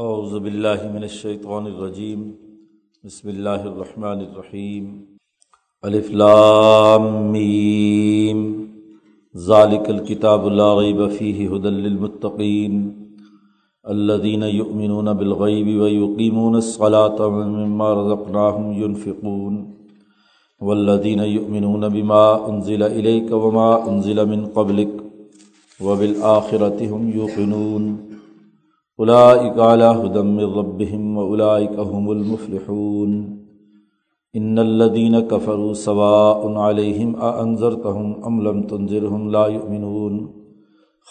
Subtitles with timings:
[0.00, 2.20] اعوذ باللہ من الشیطان الرجیم،
[3.04, 5.04] بسم اللہ الرحمن الرحیم،
[5.82, 8.66] الف لام میم
[9.34, 12.90] ذالک الکتاب لا ریب فیہ هدى للمتقین،
[13.84, 19.64] الذین یؤمنون بالغیب ویقیمون الصلاة ومما رزقناهم ينفقون
[20.60, 25.00] والذین یؤمنون بما انزل الیک وما انزل من قبلک
[25.80, 28.09] وبالآخرة هم یوقنون۔
[29.00, 33.12] اولئک علی هدى من ربهم واولئک هم المفلحون.
[34.34, 40.18] ان الذين كفروا سواء عليهم اانذرتهم ام لم تنذرهم لا يؤمنون.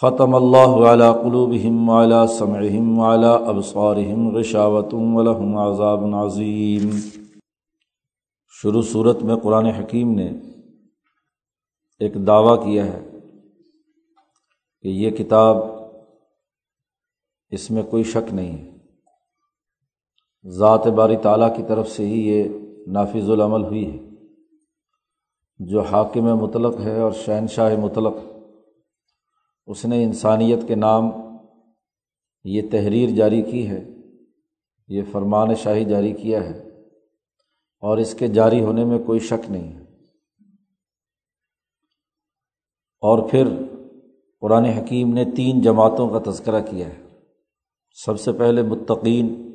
[0.02, 6.90] ختم الله على قلوبهم وعلى سمعهم وعلى ابصارهم غشاوة ولهم عذاب عظيم.
[8.62, 10.30] شروع صورت میں قرآن حکیم نے
[11.98, 13.02] ایک دعویٰ کیا ہے
[14.82, 15.56] کہ یہ کتاب
[17.50, 18.80] اس میں کوئی شک نہیں۔ ہے
[20.50, 22.44] ذات باری تعالیٰ کی طرف سے ہی یہ
[22.86, 24.10] نافذ العمل ہوئی ہے۔
[25.58, 28.14] جو حاکم مطلق ہے اور شہنشاہ مطلق،
[29.66, 31.10] اس نے انسانیت کے نام
[32.44, 33.84] یہ تحریر جاری کی ہے،
[34.88, 36.58] یہ فرمان شاہی جاری کیا ہے،
[37.80, 39.80] اور اس کے جاری ہونے میں کوئی شک نہیں ہے۔
[43.00, 43.48] اور پھر
[44.40, 47.09] قرآن حکیم نے تین جماعتوں کا تذکرہ کیا ہے۔
[47.92, 49.50] سب سے پہلے متقین،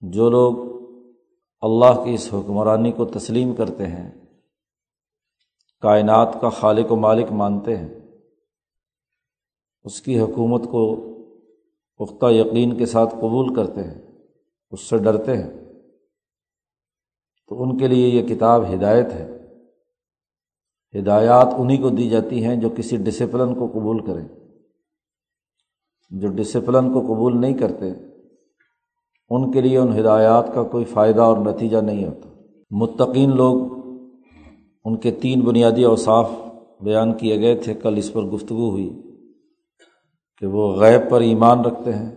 [0.00, 0.70] جو لوگ
[1.60, 4.10] اللہ کی اس حکمرانی کو تسلیم کرتے ہیں،
[5.80, 7.94] کائنات کا خالق و مالک مانتے ہیں۔
[9.84, 11.10] اس کی حکومت کو
[11.98, 14.02] پختہ یقین کے ساتھ قبول کرتے ہیں،
[14.70, 15.50] اس سے ڈرتے ہیں۔
[17.48, 19.30] تو ان کے لیے یہ کتاب ہدایت ہے۔
[20.98, 24.39] ہدایات انہیں کو دی جاتی ہیں جو کسی ڈسپلن کو قبول کریں۔
[26.10, 27.90] جو ڈسپلن کو قبول نہیں کرتے،
[29.30, 32.28] ان کے لیے ان ہدایات کا کوئی فائدہ اور نتیجہ نہیں ہوتا۔
[32.70, 33.60] متقین لوگ
[34.84, 36.30] ان کے تین بنیادی اوصاف
[36.80, 38.90] بیان کیے گئے تھے، کل اس پر گفتگو ہوئی
[40.36, 42.10] کہ وہ غیب پر ایمان رکھتے ہیں۔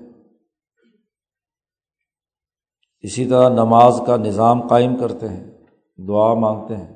[3.02, 5.46] اسی طرح نماز کا نظام قائم کرتے ہیں،
[5.98, 6.94] دعا مانگتے ہیں،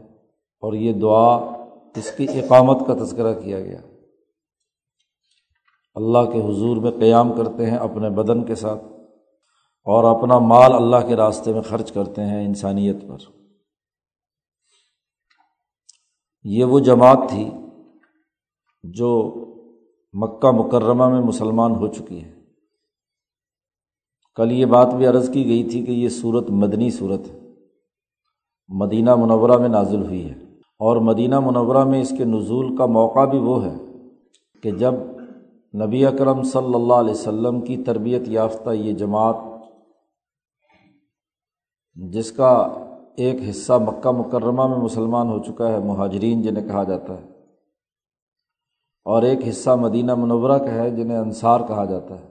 [0.63, 1.36] اور یہ دعا
[1.96, 3.81] اس کی اقامت کا تذکرہ کیا گیا۔
[5.97, 8.84] اللہ کے حضور میں قیام کرتے ہیں اپنے بدن کے ساتھ
[9.84, 13.18] اور اپنا مال اللہ کے راستے میں خرچ کرتے ہیں انسانیت پر۔
[16.44, 17.50] یہ وہ جماعت تھی
[18.84, 19.34] جو
[20.13, 22.34] مکہ مکرمہ میں مسلمان ہو چکی ہے۔
[24.36, 27.40] کل یہ بات بھی عرض کی گئی تھی کہ یہ صورت مدنی صورت ہے۔
[28.68, 33.25] مدینہ منورہ میں نازل ہوئی ہے۔ اور مدینہ منورہ میں اس کے نزول کا موقع
[33.25, 33.75] بھی وہ ہے
[34.63, 34.94] کہ جب
[35.73, 39.35] نبی اکرم صلی اللہ علیہ وسلم کی تربیت یافتہ یہ جماعت،
[41.97, 42.51] جس کا
[43.17, 47.25] ایک حصہ مکہ مکرمہ میں مسلمان ہو چکا ہے، مہاجرین جنہیں کہا جاتا ہے،
[49.06, 52.27] اور ایک حصہ مدینہ منورہ کا ہے، جنہیں انصار کہا جاتا ہے۔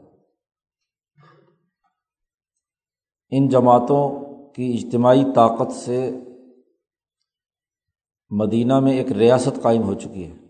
[3.32, 4.02] ان جماعتوں
[4.54, 5.98] کی اجتماعی طاقت سے
[8.30, 10.45] مدینہ میں ایک ریاست قائم ہو چکی ہے۔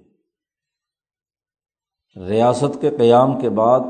[2.16, 3.81] ریاست کے قیام کے بعد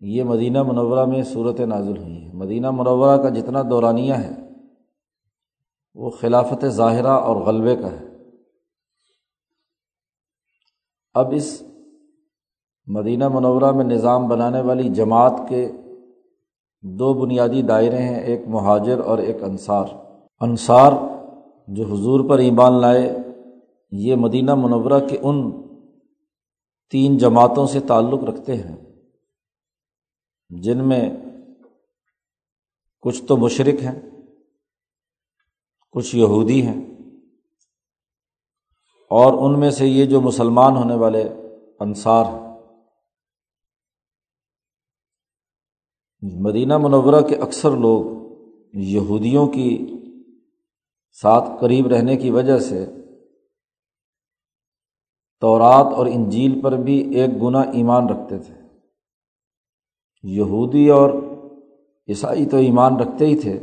[0.00, 4.30] یہ مدینہ منورہ میں صورت نازل ہوئی ہے۔ مدینہ منورہ کا جتنا دورانیہ ہے،
[5.94, 8.06] وہ خلافت ظاہرہ اور غلبے کا ہے۔
[11.14, 11.62] اب اس
[12.86, 15.72] مدینہ منورہ میں نظام بنانے والی جماعت کے
[16.82, 19.84] دو بنیادی دائرے ہیں، ایک مہاجر اور ایک انصار۔
[20.40, 20.92] انصار
[21.68, 23.18] جو حضور پر ایمان لائے،
[23.90, 25.63] یہ مدینہ منورہ کے ان
[26.90, 28.76] تین جماعتوں سے تعلق رکھتے ہیں۔
[30.50, 31.10] جن میں
[33.00, 34.10] کچھ تو مشرق ہیں،
[35.90, 36.84] کچھ یہودی ہیں۔
[39.10, 41.28] اور ان میں سے یہ جو مسلمان ہونے والے
[41.80, 42.44] انصار ہیں۔
[46.22, 48.04] مدینہ منورہ کے اکثر لوگ
[48.72, 49.86] یہودیوں کی
[51.12, 52.86] ساتھ قریب رہنے کی وجہ سے
[55.44, 58.54] تورات اور انجیل پر بھی ایک گنا ایمان رکھتے تھے۔
[60.22, 61.10] یہودی اور
[62.08, 63.60] عیسائی تو ایمان رکھتے ہی تھے۔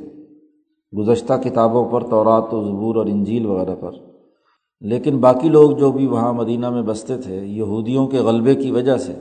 [0.97, 3.91] گزشتہ کتابوں پر تورات و ضبور اور انجیل وغیرہ پر۔
[4.81, 8.97] لیکن باقی لوگ جو بھی وہاں مدینہ میں بستے تھے، یہودیوں کے غلبے کی وجہ
[8.97, 9.15] سے۔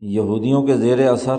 [0.00, 1.36] یہودیوں کے زیر اثر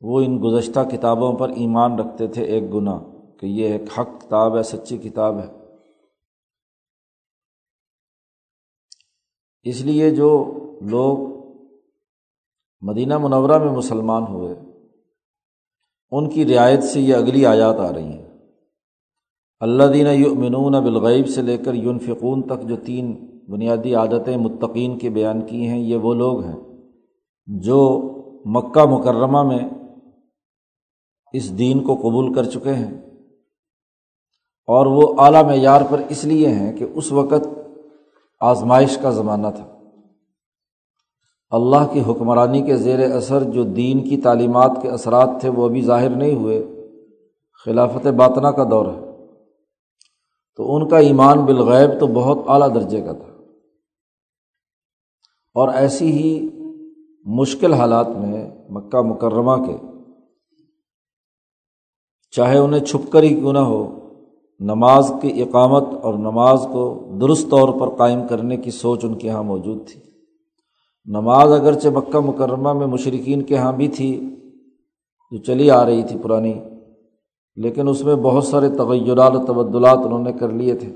[0.00, 2.98] وہ ان گزشتہ کتابوں پر ایمان رکھتے تھے، ایک گناہ
[3.40, 5.59] کہ یہ ایک حق کتاب ہے، سچی کتاب ہے۔
[9.64, 10.30] اس لیے جو
[10.80, 11.18] لوگ
[12.80, 14.54] مدینہ منورہ میں مسلمان ہوئے،
[16.10, 18.28] ان کی رعایت سے یہ اگلی آیات آ رہی ہیں۔
[19.60, 25.10] اللہ دینہ یؤمنون بالغیب سے لے کر یونفقون تک جو تین بنیادی عادتیں متقین کے
[25.10, 26.56] بیان کی ہیں، یہ وہ لوگ ہیں
[27.46, 27.80] جو
[28.46, 29.68] مکہ مکرمہ میں
[31.32, 32.92] اس دین کو قبول کر چکے ہیں
[34.68, 37.59] اور وہ اعلیٰ معیار پر اس لیے ہیں کہ اس وقت
[38.40, 39.76] آزمائش کا زمانہ تھا۔
[41.50, 45.82] اللہ کی حکمرانی کے زیر اثر جو دین کی تعلیمات کے اثرات تھے وہ ابھی
[45.82, 46.64] ظاہر نہیں ہوئے۔
[47.64, 49.26] خلافت باطنا کا دور ہے۔
[50.56, 53.42] تو ان کا ایمان بالغیب تو بہت اعلیٰ درجے کا تھا۔
[55.54, 56.48] اور ایسی ہی
[57.24, 59.76] مشکل حالات میں مکہ مکرمہ کے،
[62.30, 63.99] چاہے انہیں چھپ کر ہی کیوں نہ ہو
[64.60, 69.28] نماز کی اقامت اور نماز کو درست طور پر قائم کرنے کی سوچ ان کے
[69.28, 70.00] یہاں موجود تھی۔
[71.04, 74.36] نماز اگرچہ مکہ مکرمہ میں مشرقین کے یہاں بھی تھی،
[75.30, 76.54] جو چلی آ رہی تھی پرانی،
[77.56, 80.92] لیکن اس میں بہت سارے تغیرات و تبدلات انہوں نے کر لیے تھے۔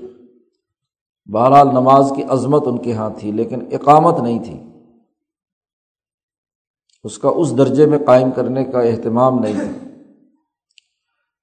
[1.33, 4.63] بہرحال نماز کی عظمت ان کے یہاں تھی، لیکن اقامت نہیں تھی۔
[7.03, 9.84] اس کا اس درجے میں قائم کرنے کا اہتمام نہیں تھا۔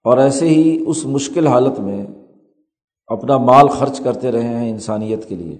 [0.04, 2.06] اور ایسے ہی اس مشکل حالت میں
[3.06, 5.56] اپنا مال خرچ کرتے رہے ہیں انسانیت کے لیے۔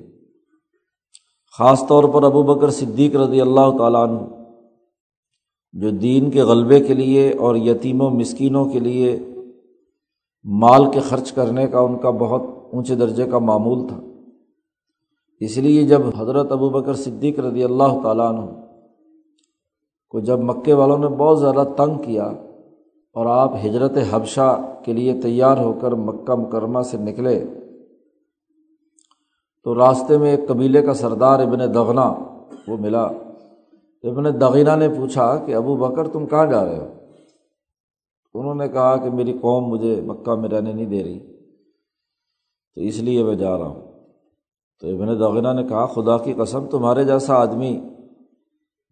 [1.58, 4.20] خاص طور پر ابو بکر صدیق رضی اللہ تعالیٰ عنہ،
[5.72, 9.18] جو دین کے غلبے کے لیے اور یتیم و مسکینوں کے لیے
[10.44, 12.42] مال کے خرچ کرنے کا ان کا بہت
[12.72, 14.00] اونچے درجے کا معمول تھا۔
[15.40, 18.50] اس لیے جب حضرت ابو بکر صدیق رضی اللہ تعالیٰ عنہ
[20.08, 22.32] کو جب مکے والوں نے بہت زیادہ تنگ کیا
[23.14, 27.44] اور آپ ہجرت حبشہ کے لیے تیار ہو کر مکہ مکرمہ سے نکلے
[29.64, 32.14] تو راستے میں ایک قبیلے کا سردار ابن دغنا
[32.68, 33.04] وہ ملا۔
[34.02, 36.88] ابن دغینہ نے پوچھا کہ ابو بکر تم کہاں جا رہے ہو؟
[38.34, 41.18] انہوں نے کہا کہ میری قوم مجھے مکہ میں رہنے نہیں دے رہی،
[42.74, 43.80] تو اس لیے میں جا رہا ہوں۔
[44.80, 47.80] تو ابن دغنا نے کہا، خدا کی قسم، تمہارے جیسا آدمی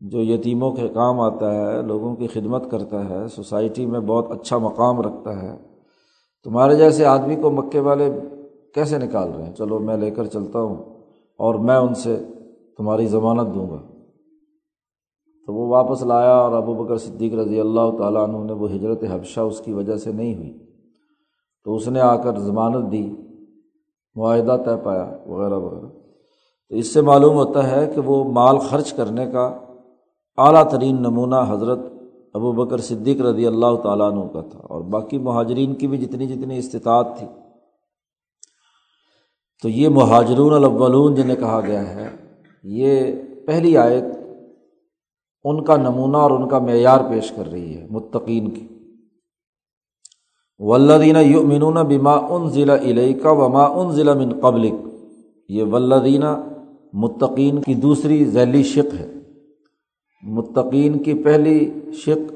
[0.00, 4.58] جو یتیموں کے کام آتا ہے، لوگوں کی خدمت کرتا ہے، سوسائٹی میں بہت اچھا
[4.58, 5.58] مقام رکھتا ہے۔
[6.44, 8.10] تمہارے جیسے آدمی کو مکے والے
[8.74, 10.76] کیسے نکال رہے ہیں؟ چلو میں لے کر چلتا ہوں
[11.38, 12.16] اور میں ان سے
[12.76, 13.82] تمہاری ضمانت دوں گا۔
[15.46, 19.04] تو وہ واپس لایا اور ابو بکر صدیق رضی اللہ تعالیٰ عنہ نے وہ ہجرت
[19.10, 20.58] حبشہ اس کی وجہ سے نہیں ہوئی۔
[21.64, 23.16] تو اس نے آ کر ضمانت دی،
[24.14, 25.86] معاہدہ طے پایا وغیرہ وغیرہ۔
[26.68, 29.58] تو اس سے معلوم ہوتا ہے کہ وہ مال خرچ کرنے کا
[30.38, 31.78] اعلیٰ ترین نمونہ حضرت
[32.34, 36.26] ابو بکر صدیق رضی اللہ تعالیٰ عنہ کا تھا اور باقی مہاجرین کی بھی جتنی
[36.26, 37.26] جتنی استطاعت تھی۔
[39.62, 42.08] تو یہ مہاجرون الاولون جنہیں کہا گیا ہے،
[42.62, 43.12] یہ
[43.46, 44.04] پہلی آیت
[45.44, 48.68] ان کا نمونہ اور ان کا معیار پیش کر رہی ہے، متقین کی۔
[50.58, 54.74] ولدینہ یؤمنون بما ان ضلع علیہ کا وما ان ضلع من قبلک
[55.48, 56.36] یہ ولدینہ
[56.92, 59.19] متقین کی دوسری ذیلی شق ہے۔
[60.22, 62.32] متقین کی پہلی شق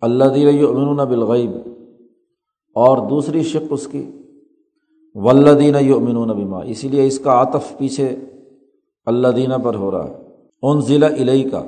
[0.00, 1.50] اللہ یؤمنون بالغیب
[2.76, 4.10] اور دوسری شق اس کی
[5.14, 8.16] ولدین یؤمنون بما، اسی لیے اس کا عطف پیچھے
[9.06, 10.14] اللہ دینہ پر ہو رہا ہے۔
[10.62, 11.62] ان ضلع علیہ کا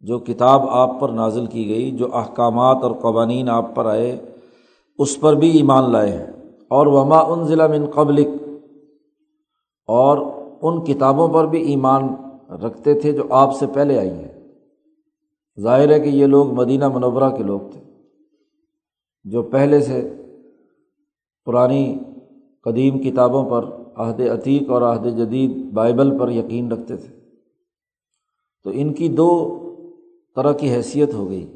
[0.00, 4.18] جو کتاب آپ پر نازل کی گئی، جو احکامات اور قوانین آپ پر آئے،
[4.98, 6.26] اس پر بھی ایمان لائے ہیں۔
[6.68, 8.28] اور وما ان ضلع من قبلک،
[9.88, 10.18] اور
[10.62, 12.02] ان کتابوں پر بھی ایمان
[12.64, 14.35] رکھتے تھے جو آپ سے پہلے آئی ہیں۔
[15.60, 17.80] ظاہر ہے کہ یہ لوگ مدینہ منورہ کے لوگ تھے،
[19.24, 20.14] جو پہلے سے
[21.44, 21.98] پرانی
[22.64, 23.64] قدیم کتابوں پر
[23.96, 27.16] عہد عتیق اور عہد جدید بائبل پر یقین رکھتے تھے۔
[28.64, 29.58] تو ان کی دو
[30.36, 31.52] طرح کی حیثیت ہو گئی۔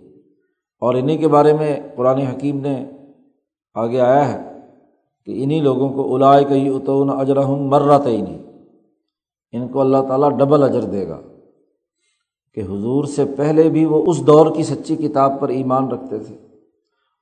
[0.80, 2.90] اور انہیں کے بارے میں قرآن حکیم نے
[3.74, 4.60] آگے آیا ہے
[5.24, 8.38] کہ انہیں لوگوں کو الائے کئی اتون اجرحم مرہ تعینی
[9.52, 11.20] ان کو اللہ تعالیٰ ڈبل اجر دے گا۔
[12.54, 16.34] کہ حضور سے پہلے بھی وہ اس دور کی سچی کتاب پر ایمان رکھتے تھے۔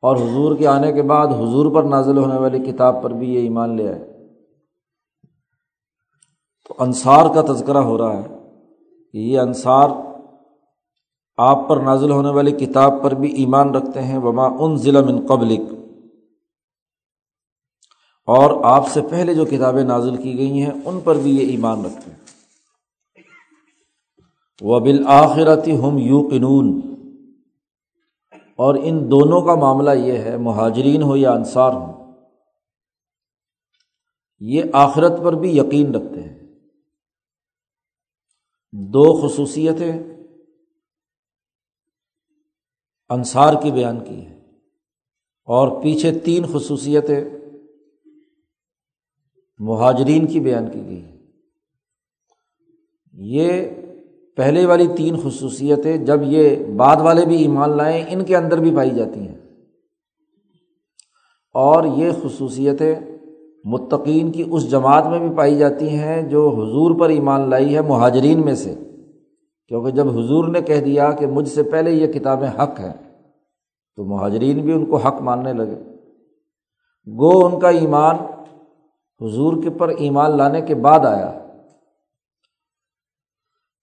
[0.02, 3.40] اور حضور کے آنے کے بعد حضور پر نازل ہونے والی کتاب پر بھی یہ
[3.40, 4.28] ایمان لے آئے۔
[6.68, 8.28] تو انصار کا تذکرہ ہو رہا ہے
[9.12, 9.88] کہ یہ انصار
[11.37, 15.26] آپ پر نازل ہونے والی کتاب پر بھی ایمان رکھتے ہیں۔ وما ان ضلع من
[15.26, 15.61] قبلک۔
[18.26, 21.85] اور آپ سے پہلے جو کتابیں نازل کی گئی ہیں، ان پر بھی یہ ایمان
[21.85, 22.27] رکھتے ہیں۔
[24.62, 26.66] وہ بالآخرتی ہم یو قنون
[28.58, 31.92] اور ان دونوں کا معاملہ یہ ہے، مہاجرین ہو یا انصار ہوں،
[34.40, 36.36] یہ آخرت پر بھی یقین رکھتے ہیں۔
[38.72, 39.92] دو خصوصیتیں
[43.10, 44.34] انصار کی بیان کی ہے
[45.48, 47.24] اور پیچھے تین خصوصیتیں
[49.60, 51.16] مہاجرین کی بیان کی گئی ہیں۔
[53.12, 53.77] یہ
[54.38, 58.76] پہلے والی تین خصوصیتیں جب یہ بعد والے بھی ایمان لائیں، ان کے اندر بھی
[58.76, 59.35] پائی جاتی ہیں۔
[61.54, 62.95] اور یہ خصوصیتیں
[63.64, 67.80] متقین کی اس جماعت میں بھی پائی جاتی ہیں جو حضور پر ایمان لائی ہے
[67.80, 68.75] مہاجرین میں سے۔
[69.68, 72.92] کیونکہ جب حضور نے کہہ دیا کہ مجھ سے پہلے یہ کتابیں حق ہیں،
[73.97, 75.83] تو مہاجرین بھی ان کو حق ماننے لگے۔
[77.18, 78.16] گو ان کا ایمان
[79.21, 81.47] حضور کے پر ایمان لانے کے بعد آیا۔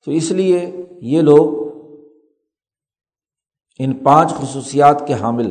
[0.06, 1.66] تو اس لیے یہ لوگ
[3.80, 5.50] ان پانچ خصوصیات کے حامل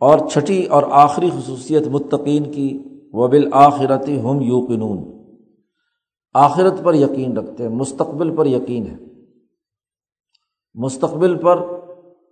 [0.00, 2.82] اور چھٹی اور آخری خصوصیت متقین کی
[3.12, 5.20] وبل آخرتی ہم یوقنون۔
[6.34, 8.96] آخرت پر یقین رکھتے ہیں، مستقبل پر یقین ہے۔
[10.74, 11.62] مستقبل پر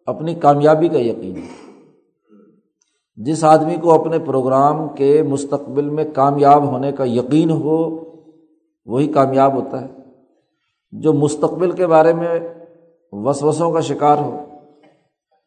[0.07, 1.81] اپنی کامیابی کا یقین ہے۔
[3.17, 8.05] جس آدمی کو اپنے پروگرام کے مستقبل میں کامیاب ہونے کا یقین ہو،
[8.87, 9.98] وہی کامیاب ہوتا ہے۔
[10.93, 12.41] جو مستقبل کے بارے میں
[13.13, 14.45] وسوسوں کا شکار ہو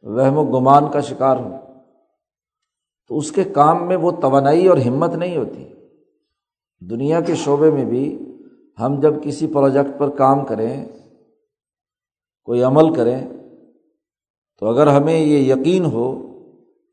[0.03, 1.57] وہم و گمان کا شکار ہو
[3.07, 5.73] تو اس کے کام میں وہ توانائی اور ہمت نہیں ہوتی۔
[6.79, 8.35] دنیا کے شعبے میں بھی
[8.79, 10.85] ہم جب کسی پروجیکٹ پر کام کریں،
[12.43, 13.27] کوئی عمل کریں،
[14.59, 16.37] تو اگر ہمیں یہ یقین ہو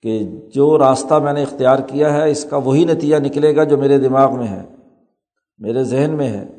[0.02, 3.76] کہ جو راستہ میں نے اختیار کیا ہے، اس کا وہی نتیجہ نکلے گا جو
[3.76, 4.62] میرے دماغ میں ہے،
[5.59, 6.58] میرے ذہن میں ہے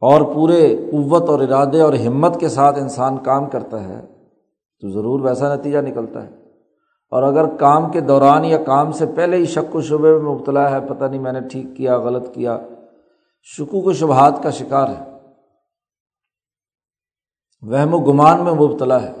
[0.00, 4.00] اور پورے قوت اور ارادے اور ہمت کے ساتھ انسان کام کرتا ہے،
[4.80, 6.30] تو ضرور ویسا نتیجہ نکلتا ہے۔
[7.10, 10.70] اور اگر کام کے دوران یا کام سے پہلے ہی شک و شبے میں مبتلا
[10.70, 12.58] ہے، پتہ نہیں میں نے ٹھیک کیا، غلط کیا۔
[13.42, 15.04] شکو و شبہات کا شکار ہے۔
[17.62, 19.12] وہم و گمان میں مبتلا ہے۔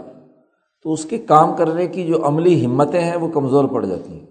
[0.82, 4.26] تو اس کے کام کرنے کی جو عملی ہمتیں ہیں، وہ کمزور پڑ جاتی ہیں۔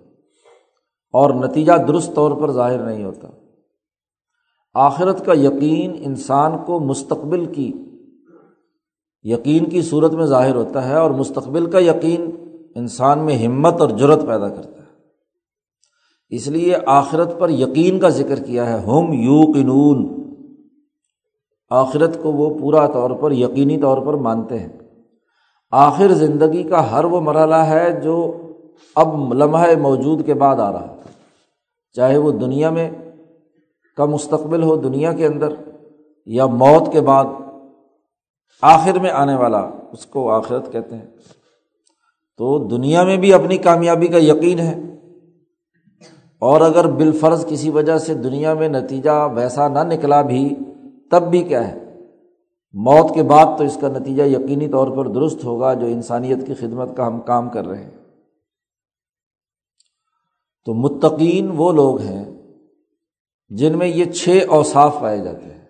[1.14, 3.28] اور نتیجہ درست طور پر ظاہر نہیں ہوتا۔
[4.75, 7.74] آخرت کا یقین انسان کو مستقبل کی،
[9.24, 12.32] یقین کی صورت میں ظاہر ہوتا ہے اور مستقبل کا یقین
[12.75, 14.86] انسان میں ہمت اور جرت پیدا کرتا ہے۔
[16.29, 20.24] اس لیے آخرت پر یقین کا ذکر کیا ہے ہوم یو قنون
[21.70, 24.70] آخرت کو وہ پورا طور پر، یقینی طور پر مانتے ہیں۔
[25.72, 28.34] آخر زندگی کا ہر وہ مرحلہ ہے جو
[28.96, 31.01] اب لمحہ موجود کے بعد آ رہا ہے،
[31.94, 32.91] چاہے وہ دنیا میں
[33.96, 35.54] کا مستقبل ہو دنیا کے اندر
[36.25, 37.25] یا موت کے بعد،
[38.62, 41.06] آخر میں آنے والا، اس کو آخرت کہتے ہیں۔
[42.38, 44.80] تو دنیا میں بھی اپنی کامیابی کا یقین ہے۔
[46.40, 50.56] اور اگر بالفرض کسی وجہ سے دنیا میں نتیجہ ویسا نہ نکلا بھی،
[51.12, 51.80] تب بھی کیا ہے؟
[52.74, 56.54] موت کے بعد تو اس کا نتیجہ یقینی طور پر درست ہوگا جو انسانیت کی
[56.54, 57.92] خدمت کا ہم کام کر رہے ہیں۔
[60.66, 62.35] تو متقین وہ لوگ ہیں
[63.50, 65.66] جن میں یہ چھ اوصاف پائے جاتے ہیں۔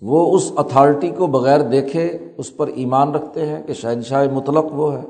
[0.00, 4.94] وہ اس اتھارٹی کو بغیر دیکھے اس پر ایمان رکھتے ہیں کہ شہنشاہ مطلق وہ
[4.94, 5.02] ہے۔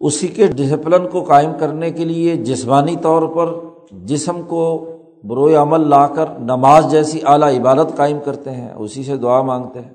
[0.00, 3.54] اسی کے ڈسپلن کو قائم کرنے کے لیے جسمانی طور پر
[3.92, 4.86] جسم کو
[5.24, 9.80] بروئے عمل لا کر نماز جیسی اعلیٰ عبادت قائم کرتے ہیں، اسی سے دعا مانگتے
[9.80, 9.94] ہیں۔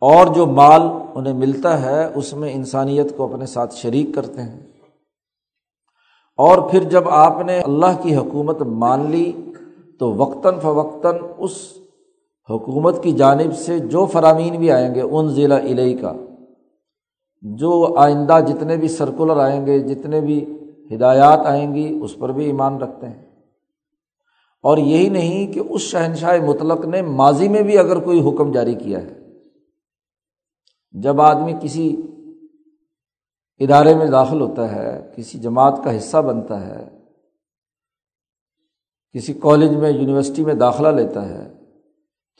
[0.00, 0.82] اور جو مال
[1.14, 4.69] انہیں ملتا ہے، اس میں انسانیت کو اپنے ساتھ شریک کرتے ہیں۔
[6.40, 9.32] اور پھر جب آپ نے اللہ کی حکومت مان لی،
[9.98, 11.72] تو وقتاً فوقتاً اس
[12.50, 16.12] حکومت کی جانب سے جو فرامین بھی آئیں گے ان ضلع علیہ کا
[17.42, 20.58] جو آئندہ جتنے بھی سرکولر آئیں گے، جتنے بھی
[20.94, 23.22] ہدایات آئیں گی، اس پر بھی ایمان رکھتے ہیں۔
[24.62, 28.74] اور یہی نہیں کہ اس شہنشاہ مطلق نے ماضی میں بھی اگر کوئی حکم جاری
[28.74, 29.20] کیا ہے۔
[30.92, 31.96] جب آدمی کسی
[33.60, 36.88] ادارے میں داخل ہوتا ہے، کسی جماعت کا حصہ بنتا ہے،
[39.12, 41.48] کسی کالج میں، یونیورسٹی میں داخلہ لیتا ہے۔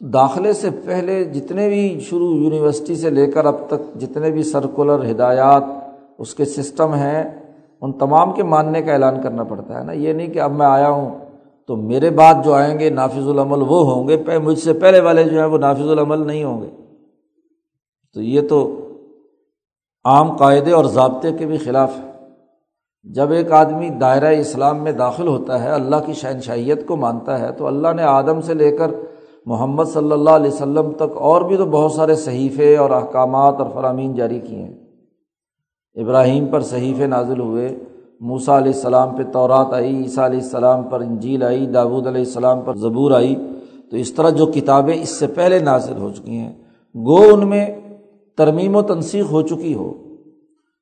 [0.00, 4.42] تو داخلے سے پہلے جتنے بھی شروع یونیورسٹی سے لے کر اب تک جتنے بھی
[4.42, 5.62] سرکولر ہدایات،
[6.18, 7.40] اس کے سسٹم ہیں،
[7.80, 10.66] ان تمام کے ماننے کا اعلان کرنا پڑتا ہے نا۔ یہ نہیں کہ اب میں
[10.66, 11.18] آیا ہوں
[11.66, 15.24] تو میرے بعد جو آئیں گے نافذ العمل وہ ہوں گے مجھ سے پہلے والے
[15.24, 16.70] جو ہیں وہ نافذ العمل نہیں ہوں گے۔
[18.12, 18.79] تو یہ تو
[20.04, 22.10] عام قاعدے اور ضابطے کے بھی خلاف ہے۔
[23.02, 27.52] جب ایک آدمی دائرۂ اسلام میں داخل ہوتا ہے، اللہ کی شہنشائیت کو مانتا ہے،
[27.52, 28.90] تو اللہ نے آدم سے لے کر
[29.46, 33.66] محمد صلی اللہ علیہ وسلم تک اور بھی تو بہت سارے صحیفے اور احکامات اور
[33.74, 34.78] فرامین جاری کیے ہیں۔
[35.94, 37.78] ابراہیم پر صحیفے نازل ہوئے
[38.20, 42.60] موسا علیہ السلام پہ تورات آئی، عیسیٰ علیہ السلام پر انجیل آئی، داود علیہ السلام
[42.60, 43.34] پر زبور آئی۔
[43.90, 46.52] تو اس طرح جو کتابیں اس سے پہلے نازل ہو چکی ہیں،
[46.94, 47.79] گو ان میں
[48.40, 49.92] ترمیم و تنسیق ہو چکی ہو،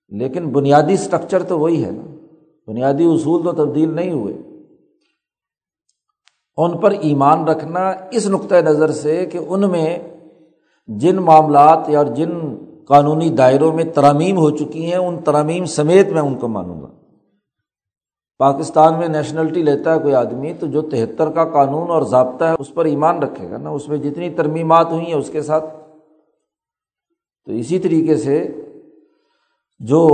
[0.08, 2.06] لیکن بنیادی اسٹرکچر تو وہی ہے نا۔
[2.66, 4.34] بنیادی اصول تو تبدیل نہیں ہوئے۔
[6.56, 9.98] ان پر ایمان رکھنا اس نقطۂ نظر سے کہ ان میں
[10.86, 12.30] جن معاملات یا جن
[12.88, 16.86] قانونی دائروں میں ترامیم ہو چکی ہیں، ان ترامیم سمیت میں ان کو مانوں گا۔
[18.38, 22.54] پاکستان میں نیشنلٹی لیتا ہے کوئی آدمی، تو جو تہتر کا قانون اور ضابطہ ہے،
[22.58, 25.64] اس پر ایمان رکھے گا نا۔ اس میں جتنی ترمیمات ہوئی ہیں، اس کے ساتھ
[27.48, 28.64] تو اسی طریقے سے
[29.78, 30.08] جو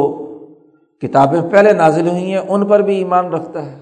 [1.00, 3.80] کتابیں پہلے نازل ہوئی ہیں، ان پر بھی ایمان رکھتا ہے۔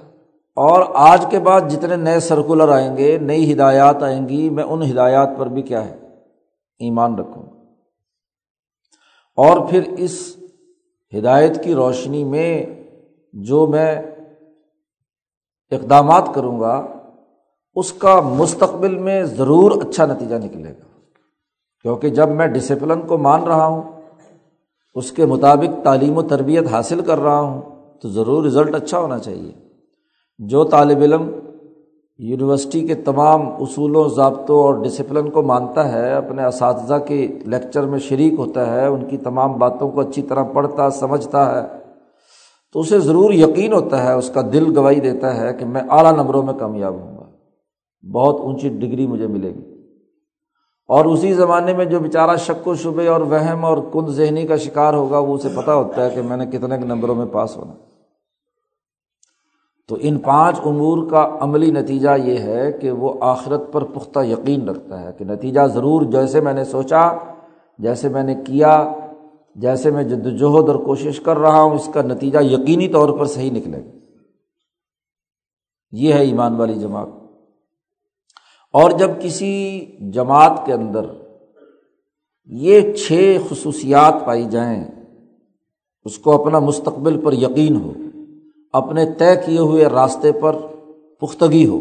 [0.57, 4.83] اور آج کے بعد جتنے نئے سرکولر آئیں گے، نئی ہدایات آئیں گی، میں ان
[4.83, 5.97] ہدایات پر بھی کیا ہے،
[6.79, 7.43] ایمان رکھوں
[9.37, 10.37] اور پھر اس
[11.19, 12.67] ہدایت کی روشنی میں
[13.33, 14.03] جو میں
[15.71, 16.87] اقدامات کروں گا،
[17.75, 20.92] اس کا مستقبل میں ضرور اچھا نتیجہ نکلے گا۔
[21.83, 23.83] کیونکہ جب میں ڈسپلن کو مان رہا ہوں،
[24.95, 27.63] اس کے مطابق تعلیم و تربیت حاصل کر رہا ہوں،
[28.03, 29.53] تو ضرور رزلٹ اچھا ہونا چاہیے۔
[30.39, 31.31] جو طالب علم
[32.19, 37.99] یونیورسٹی کے تمام اصولوں، ضابطوں اور ڈسپلن کو مانتا ہے، اپنے اساتذہ کے لیکچر میں
[37.99, 41.79] شریک ہوتا ہے، ان کی تمام باتوں کو اچھی طرح پڑھتا، سمجھتا ہے،
[42.73, 46.13] تو اسے ضرور یقین ہوتا ہے، اس کا دل گواہی دیتا ہے کہ میں اعلیٰ
[46.13, 47.25] نمبروں میں کامیاب ہوں گا۔
[48.13, 49.72] بہت اونچی ڈگری مجھے ملے گی۔
[50.93, 54.57] اور اسی زمانے میں جو بیچارہ شک و شبے اور وہم اور کند ذہنی کا
[54.57, 57.73] شکار ہوگا، وہ اسے پتہ ہوتا ہے کہ میں نے کتنے نمبروں میں پاس ہونا۔
[59.89, 64.69] تو ان پانچ امور کا عملی نتیجہ یہ ہے کہ وہ آخرت پر پختہ یقین
[64.69, 67.13] رکھتا ہے کہ نتیجہ ضرور جیسے میں نے سوچا،
[67.79, 68.93] جیسے میں نے کیا،
[69.55, 73.25] جیسے میں جد وجہد اور کوشش کر رہا ہوں، اس کا نتیجہ یقینی طور پر
[73.25, 73.91] صحیح نکلے گا۔
[75.93, 77.22] یہ ہے ایمان والی جماعت۔
[78.75, 79.53] اور جب کسی
[80.13, 81.07] جماعت کے اندر
[82.51, 84.85] یہ چھ خصوصیات پائی جائیں،
[86.05, 87.93] اس کو اپنا مستقبل پر یقین ہو،
[88.73, 90.57] اپنے طے کیے ہوئے راستے پر
[91.23, 91.81] پختگی ہو،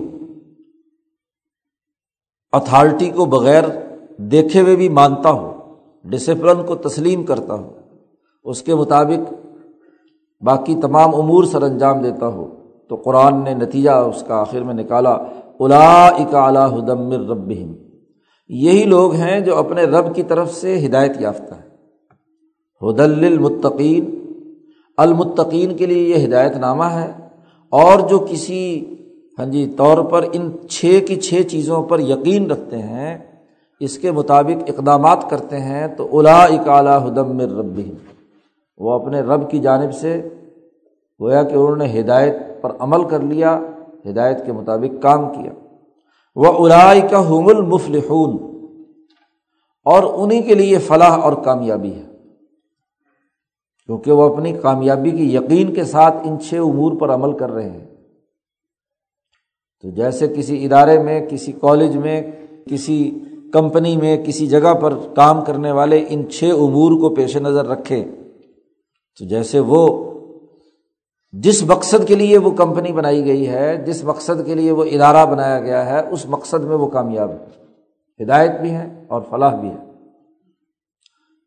[2.53, 3.63] اتھارٹی کو بغیر
[4.31, 5.51] دیکھے ہوئے بھی مانتا ہو
[6.05, 7.69] ڈسپلن کو تسلیم کرتا ہو
[8.45, 9.33] اس کے مطابق
[10.41, 12.45] باقی تمام امور سر انجام دیتا ہو
[12.89, 15.17] تو قرآن نے نتیجہ اس کا آخر میں نکالا۔
[15.63, 17.51] الا اکا ہدمر رب
[18.49, 21.69] یہی لوگ ہیں جو اپنے رب کی طرف سے ہدایت یافتہ ہے
[22.81, 24.17] ہدل المطقین
[24.97, 27.11] المطقین کے لیے یہ ہدایت نامہ ہے۔
[27.69, 28.85] اور جو کسی
[29.39, 33.17] ہاں جی طور پر ان چھ کی چھ چیزوں پر یقین رکھتے ہیں،
[33.79, 37.79] اس کے مطابق اقدامات کرتے ہیں، تو الا اکالا ہدم رب
[38.77, 40.29] وہ اپنے رب کی جانب سے،
[41.19, 43.59] گویا کہ انہوں نے ہدایت پر عمل کر لیا
[44.09, 45.51] ہدایت کے مطابق کام کیا۔
[46.35, 48.51] وہ الا کا حم المفلحون۔
[49.85, 52.03] اور انہیں کے لیے فلاح اور کامیابی ہے۔
[53.85, 57.69] کیونکہ وہ اپنی کامیابی کی یقین کے ساتھ ان چھ امور پر عمل کر رہے
[57.69, 57.87] ہیں۔
[59.81, 62.21] تو جیسے کسی ادارے میں، کسی کالج میں،
[62.69, 63.19] کسی
[63.53, 68.05] کمپنی میں، کسی جگہ پر کام کرنے والے ان چھ امور کو پیش نظر رکھے،
[69.19, 70.10] تو جیسے وہ
[71.33, 75.25] جس مقصد کے لیے وہ کمپنی بنائی گئی ہے، جس مقصد کے لیے وہ ادارہ
[75.25, 77.45] بنایا گیا ہے، اس مقصد میں وہ کامیاب ہے
[78.23, 79.77] ہدایت بھی ہے اور فلاح بھی ہے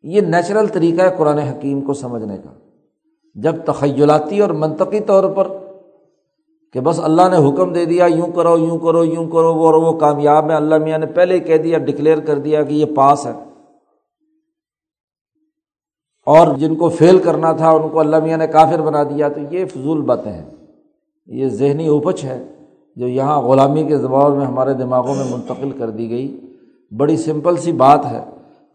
[0.03, 2.51] یہ نیچرل طریقہ ہے قرآن حکیم کو سمجھنے کا۔
[3.35, 5.49] جب تخیلاتی اور منطقی طور پر
[6.73, 9.75] کہ بس اللہ نے حکم دے دیا، یوں کرو یوں کرو یوں کرو، وہ اور
[9.75, 13.27] وہ کامیاب ہے اللہ میاں نے پہلے کہہ دیا ڈکلیئر کر دیا کہ یہ پاس
[13.27, 13.33] ہے۔
[16.27, 19.41] اور جن کو فیل کرنا تھا، ان کو اللہ میاں نے کافر بنا دیا۔ تو
[19.41, 20.51] یہ فضول باتیں ہیں۔
[21.27, 22.45] یہ ذہنی اوپچ ہے
[22.97, 26.57] جو یہاں غلامی کے زبان میں، ہمارے دماغوں میں منتقل کر دی گئی۔
[26.97, 28.25] بڑی سمپل سی بات ہے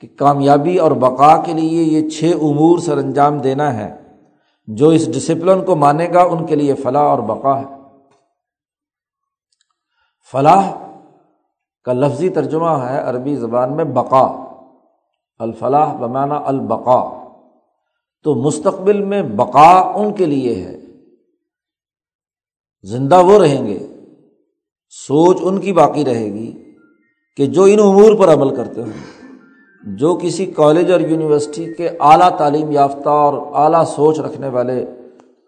[0.02, 3.96] کہ کامیابی اور بقا کے لیے یہ چھ امور سر انجام دینا ہے۔
[4.68, 7.66] جو اس ڈسپلن کو مانے گا، ان کے لیے فلاح اور بقا ہے۔
[10.32, 10.72] فلاح
[11.84, 14.46] کا لفظی ترجمہ ہے عربی زبان میں بقا۔
[15.40, 17.19] الفلاح بمانا البقا
[18.24, 20.80] تو مستقبل میں بقا ان کے لیے ہے۔
[22.84, 23.88] زندہ وہ رہیں گے۔
[24.90, 26.52] سوچ ان کی باقی رہے گی
[27.38, 28.90] کہ جو ان امور پر عمل کرتے ہوں،
[29.84, 34.86] جو کسی کالج اور یونیورسٹی کے اعلیٰ تعلیم یافتہ اور اعلیٰ سوچ رکھنے والے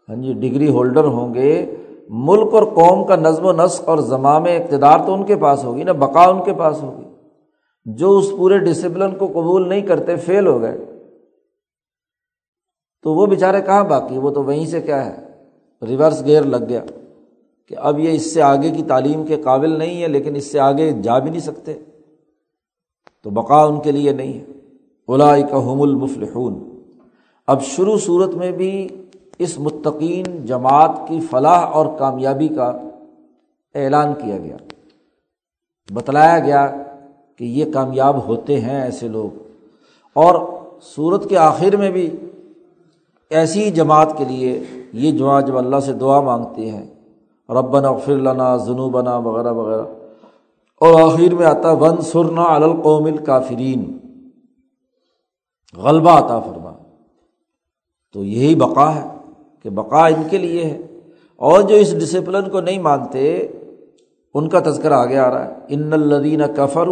[0.09, 1.75] ہاں جی ڈگری ہولڈر ہوں گے۔
[2.09, 5.83] ملک اور قوم کا نظم و نسق اور زمام اقتدار تو ان کے پاس ہوگی
[5.83, 7.07] نا، بقا ان کے پاس ہوگی۔
[7.85, 10.90] جو اس پورے ڈسپلن کو قبول نہیں کرتے فیل ہو گئے۔
[13.03, 15.27] تو وہ بیچارے کہاں باقی وہ تو وہیں سے کیا ہے؟
[15.87, 16.81] ریورس گیئر لگ گیا
[17.65, 20.59] کہ اب یہ اس سے آگے کی تعلیم کے قابل نہیں ہے، لیکن اس سے
[20.59, 21.73] آگے جا بھی نہیں سکتے۔
[23.23, 24.45] تو بقا ان کے لیے نہیں ہے۔
[25.07, 26.81] الا کا المفلحون۔
[27.47, 28.87] اب شروع صورت میں بھی
[29.39, 32.77] اس متقین جماعت کی فلاح اور کامیابی کا
[33.75, 34.57] اعلان کیا گیا۔
[35.93, 36.75] بتلایا گیا
[37.35, 39.37] کہ یہ کامیاب ہوتے ہیں ایسے لوگ۔
[40.13, 40.47] اور
[40.81, 42.09] صورت کے آخر میں بھی
[43.31, 44.63] ایسی جماعت کے لیے
[44.93, 46.93] یہ جو جب اللہ سے دعا مانگتے ہیں۔
[47.49, 49.81] ربنا اغفر لنا ذنوبنا وغیرہ وغیرہ۔
[50.81, 53.97] اور آخر میں آتا ون سرنا القوم الکافرین
[55.77, 56.71] غلبہ عطا فرما۔
[58.13, 59.07] تو یہی بقا ہے
[59.63, 60.77] کہ بقا ان کے لیے ہے۔
[61.35, 63.47] اور جو اس ڈسپلن کو نہیں مانتے،
[64.33, 66.89] ان کا تذکرہ آگے آ رہا ہے۔ ان الدین کفر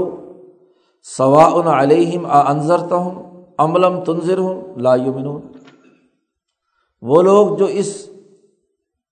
[1.18, 5.42] سوا ان علیہم آ انضرتا ہوں عملم تنظر ہوں لا یومنون
[7.02, 8.10] وہ لوگ جو اس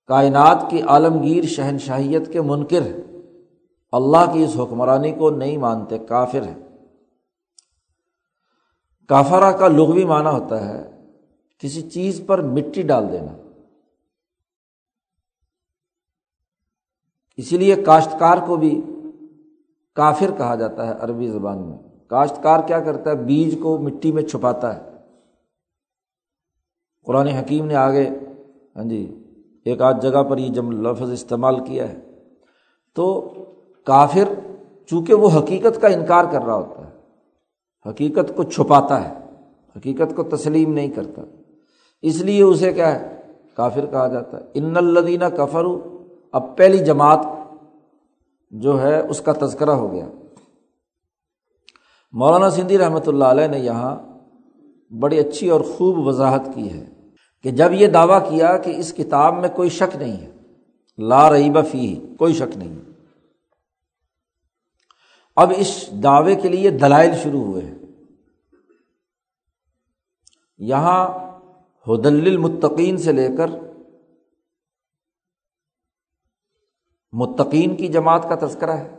[0.06, 3.22] کائنات کی عالمگیر شہنشاہیت کے منکر ہیں،
[3.92, 6.56] اللہ کی اس حکمرانی کو نہیں مانتے، کافر ہے
[9.08, 10.92] کافرا کا لغوی معنی ہوتا ہے
[11.60, 13.34] کسی چیز پر مٹی ڈال دینا۔
[17.38, 18.82] اسی لیے کاشتکار کو بھی
[19.94, 24.24] کافر کہا جاتا ہے عربی زبان میں۔ کاشتکار کیا کرتا ہے؟ بیج کو مٹی میں
[24.24, 24.97] چھپاتا ہے۔
[27.08, 28.08] قرآن حکیم نے آگے
[28.76, 29.02] ہاں جی
[29.66, 32.00] ایک آدھ جگہ پر یہ جب لفظ استعمال کیا ہے،
[32.96, 33.06] تو
[33.88, 34.34] کافر
[34.90, 39.14] چونکہ وہ حقیقت کا انکار کر رہا ہوتا ہے، حقیقت کو چھپاتا ہے،
[39.76, 41.22] حقیقت کو تسلیم نہیں کرتا،
[42.02, 43.16] اس لیے اسے کیا ہے،
[43.56, 45.66] کافر کہا جاتا ہے۔ ان الدینہ کفر
[46.34, 47.26] اب پہلی جماعت
[48.52, 50.08] جو ہے، اس کا تذکرہ ہو گیا۔
[52.14, 53.96] مولانا سندھی رحمۃ اللہ علیہ نے یہاں
[54.92, 56.97] بڑی اچھی اور خوب وضاحت کی ہے۔
[57.44, 60.32] کہ جب یہ دعویٰ کیا کہ اس کتاب میں کوئی شک نہیں ہے،
[60.98, 62.78] لا رہی بفی کوئی شک نہیں
[65.36, 67.76] اب اس دعوے کے لیے دلائل شروع ہوئے ہیں۔
[70.58, 71.08] یہاں
[71.88, 73.48] حدل المتقین سے لے کر
[77.12, 78.96] متقین کی جماعت کا تذکرہ ہے۔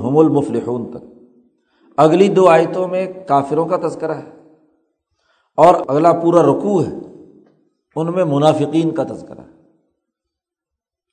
[0.00, 1.04] ہم المفلحون تک۔
[1.96, 4.30] اگلی دو آیتوں میں کافروں کا تذکرہ ہے۔
[5.56, 7.05] اور اگلا پورا رکوع ہے۔
[7.96, 9.40] ان میں منافقین کا تذکرہ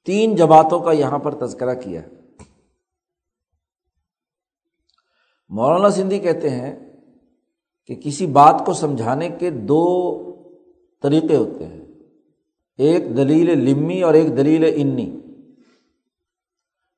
[0.05, 2.09] تین جماعتوں کا یہاں پر تذکرہ کیا ہے۔
[5.49, 6.93] مولانا سندھی کہتے ہیں
[7.85, 10.19] کہ کسی بات کو سمجھانے کے دو
[11.01, 11.85] طریقے ہوتے ہیں۔
[12.77, 15.19] ایک دلیل لمی اور ایک دلیل انی۔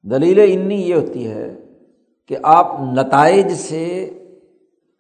[0.03, 1.63] دلیل انی یہ ہوتی ہے
[2.27, 4.05] کہ آپ نتائج سے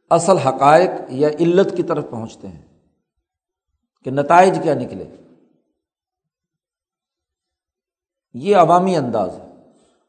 [0.09, 2.74] اصل حقائق یا علت کی طرف پہنچتے ہیں۔
[4.05, 5.03] کہ نتائج کیا نکلے۔
[8.33, 9.55] یہ عوامی انداز ہے۔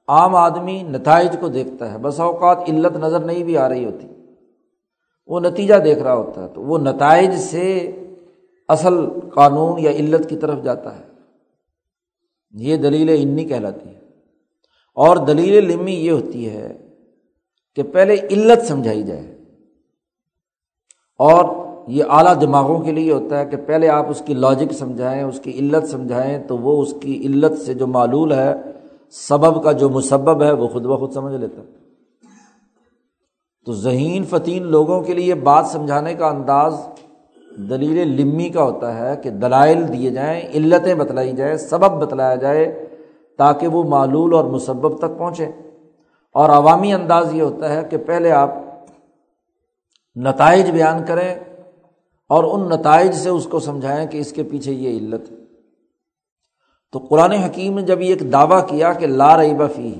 [0.08, 4.06] عام آدمی نتائج کو دیکھتا ہے، بس اوقات علت نظر نہیں بھی آ رہی ہوتی۔
[5.26, 7.78] وہ نتیجہ دیکھ رہا ہوتا ہے تو وہ نتائج سے
[8.68, 11.04] اصل قانون یا علت کی طرف جاتا ہے۔
[12.50, 14.00] یہ دلیل انی کہلاتی ہے۔
[14.94, 16.88] اور دلیل لمی یہ ہوتی ہے
[17.74, 19.38] کہ پہلے علت سمجھائی جائے۔
[21.18, 25.22] اور یہ اعلیٰ دماغوں کے لیے ہوتا ہے کہ پہلے آپ اس کی لاجک سمجھائیں،
[25.22, 28.54] اس کی علت سمجھائیں تو وہ اس کی علت سے جو معلول ہے،
[29.10, 31.66] سبب کا جو مسبب ہے، وہ خود بخود سمجھ لیتا ہے۔
[33.66, 36.74] تو ذہین فتین لوگوں کے لیے بات سمجھانے کا انداز
[37.56, 42.86] دلیل لمی کا ہوتا ہے کہ دلائل دیے جائیں، علتیں بتلائی جائیں، سبب بتلایا جائے
[43.38, 45.46] تاکہ وہ معلول اور مسبب تک پہنچے۔
[46.32, 48.50] اور عوامی انداز یہ ہوتا ہے کہ پہلے آپ
[50.16, 51.34] نتائج بیان کریں
[52.30, 55.36] اور ان نتائج سے اس کو سمجھائیں کہ اس کے پیچھے یہ علت ہے۔
[56.92, 59.92] تو قرآن حکیم نے جب یہ ایک دعویٰ کیا کہ لا رئی بفی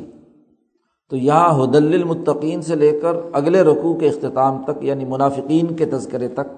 [1.11, 5.87] تو یہاں حدل المتقین سے لے کر اگلے رقوع کے اختتام تک یعنی منافقین کے
[5.87, 6.49] تذکرے تک،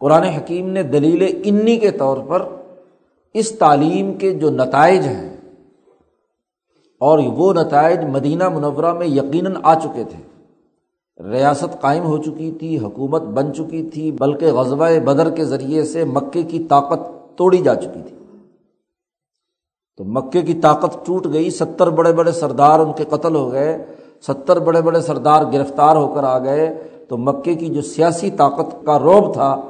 [0.00, 2.42] قرآن حکیم نے دلیل انی کے طور پر
[3.34, 5.36] اس تعلیم کے جو نتائج ہیں،
[7.00, 10.22] اور وہ نتائج مدینہ منورہ میں یقیناً آ چکے تھے۔
[11.24, 16.04] ریاست قائم ہو چکی تھی، حکومت بن چکی تھی، بلکہ غزبۂ بدر کے ذریعے سے
[16.04, 17.00] مکے کی طاقت
[17.38, 18.16] توڑی جا چکی تھی۔
[19.96, 23.86] تو مکے کی طاقت ٹوٹ گئی، ستر بڑے بڑے سردار ان کے قتل ہو گئے،
[24.22, 28.86] ستر بڑے بڑے سردار گرفتار ہو کر آ گئے۔ تو مکے کی جو سیاسی طاقت
[28.86, 29.60] کا روب تھا،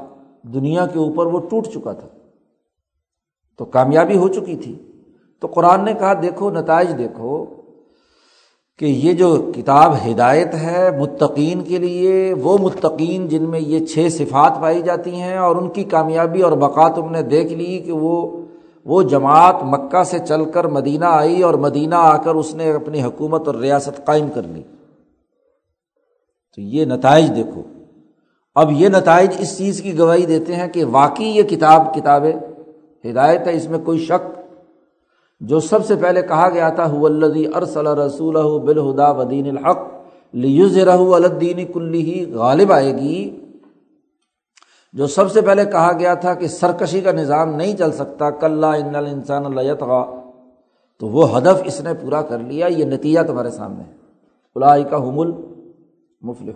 [0.42, 2.08] دنیا کے اوپر وہ ٹوٹ چکا تھا۔
[3.58, 4.82] تو کامیابی ہو چکی تھی۔
[5.40, 7.44] تو قرآن نے کہا، دیکھو، نتائج دیکھو۔
[8.80, 14.06] کہ یہ جو کتاب ہدایت ہے متقین کے لیے، وہ متقین جن میں یہ چھ
[14.10, 17.92] صفات پائی جاتی ہیں اور ان کی کامیابی اور بقا تم نے دیکھ لی کہ
[17.92, 18.42] وہ
[18.84, 23.02] وہ جماعت مکہ سے چل کر مدینہ آئی اور مدینہ آ کر اس نے اپنی
[23.02, 24.62] حکومت اور ریاست قائم کر لی۔
[26.56, 27.62] تو یہ نتائج دیکھو۔
[28.54, 32.24] اب یہ نتائج اس چیز کی گواہی دیتے ہیں کہ واقعی یہ کتاب کتاب
[33.10, 34.39] ہدایت ہے، اس میں کوئی شک
[35.40, 39.78] جو سب سے پہلے کہا گیا تھا الدی ارسل رسول بالہدا ودین الحق
[40.32, 43.36] لیوز رہ الدین کلی ہی غالب آئے گی۔
[44.92, 48.64] جو سب سے پہلے کہا گیا تھا کہ سرکشی کا نظام نہیں چل سکتا کل
[48.64, 49.74] ان انسان اللہ
[50.98, 53.92] تو وہ ہدف اس نے پورا کر لیا، یہ نتیجہ تمہارے سامنے ہے۔
[54.54, 55.32] الائی کا حمل
[56.20, 56.50] مفل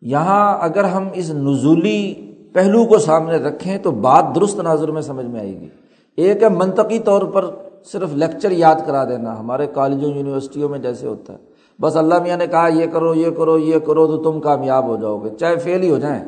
[0.00, 2.14] یہاں اگر ہم اس نزولی
[2.52, 5.68] پہلو کو سامنے رکھیں تو بات درست ناظر میں سمجھ میں آئے گی۔
[6.16, 7.44] ایک ہے منطقی طور پر
[7.84, 11.38] صرف لیکچر یاد کرا دینا، ہمارے کالجوں، یونیورسٹیوں میں جیسے ہوتا ہے۔
[11.80, 14.96] بس اللہ میاں نے کہا، یہ کرو یہ کرو یہ کرو تو تم کامیاب ہو
[14.96, 16.24] جاؤ گے، چاہے فیل ہی ہو جائیں۔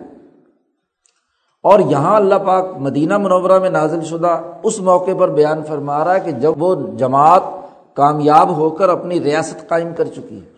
[1.63, 6.15] اور یہاں اللہ پاک مدینہ منورہ میں نازل شدہ اس موقع پر بیان فرما رہا
[6.15, 7.43] ہے کہ جب وہ جماعت
[7.95, 10.51] کامیاب ہو کر اپنی ریاست قائم کر چکی ہے۔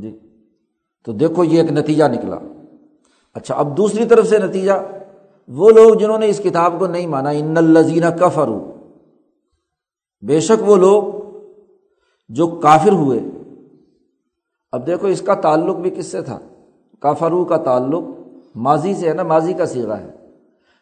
[0.00, 0.18] جی
[1.04, 2.36] تو دیکھو یہ ایک نتیجہ نکلا۔
[3.34, 4.72] اچھا اب دوسری طرف سے نتیجہ۔
[5.48, 8.72] وہ لوگ جنہوں نے اس کتاب کو نہیں مانا، ان الزینہ کفرو
[10.22, 11.02] بے شک وہ لوگ
[12.28, 13.20] جو کافر ہوئے۔
[14.72, 16.38] اب دیکھو، اس کا تعلق بھی کس سے تھا؟
[17.00, 18.04] کافرو کا تعلق
[18.56, 20.10] ماضی سے ہے نا؟ ماضی کا سیرا ہے۔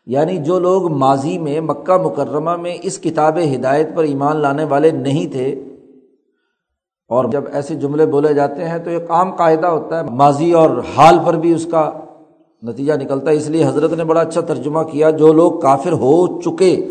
[0.07, 4.91] یعنی جو لوگ ماضی میں، مکہ مکرمہ میں اس کتاب ہدایت پر ایمان لانے والے
[4.91, 5.65] نہیں تھے،
[7.09, 10.71] اور جب ایسے جملے بولے جاتے ہیں تو ایک عام قاعدہ ہوتا ہے، ماضی اور
[10.97, 11.91] حال پر بھی اس کا
[12.63, 16.41] نتیجہ نکلتا ہے۔ اس لیے حضرت نے بڑا اچھا ترجمہ کیا، جو لوگ کافر ہو
[16.41, 16.89] چکے۔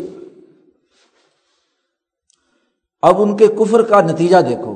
[3.02, 4.74] اب ان کے کفر کا نتیجہ دیکھو۔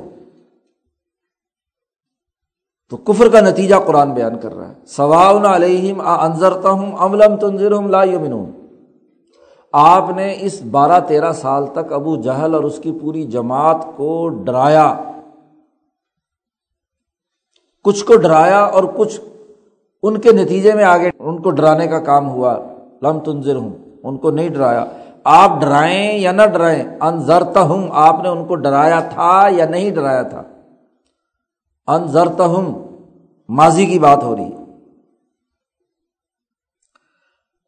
[2.89, 7.81] تو کفر کا نتیجہ قرآن بیان کر رہا ہے۔ سواؤن علیہم انضرتا ہوں املم تنظر
[7.81, 8.51] لا یمنون
[9.71, 14.29] آپ نے اس بارہ تیرہ سال تک ابو جہل اور اس کی پوری جماعت کو
[14.29, 15.11] ڈرایا۔
[17.83, 19.21] کچھ کو ڈرایا اور کچھ
[20.07, 22.57] ان کے نتیجے میں آگے ان کو ڈرانے کا کام ہوا۔
[23.01, 24.85] لم تنظر ہوں ان کو نہیں ڈرایا۔
[25.23, 29.91] آپ ڈرائیں یا نہ ڈرائیں انضرتا ہوں آپ نے ان کو ڈرایا تھا یا نہیں
[29.91, 30.43] ڈرایا تھا۔
[31.87, 32.81] انضرتہم
[33.49, 34.63] ماضی کی بات ہو رہی ہے۔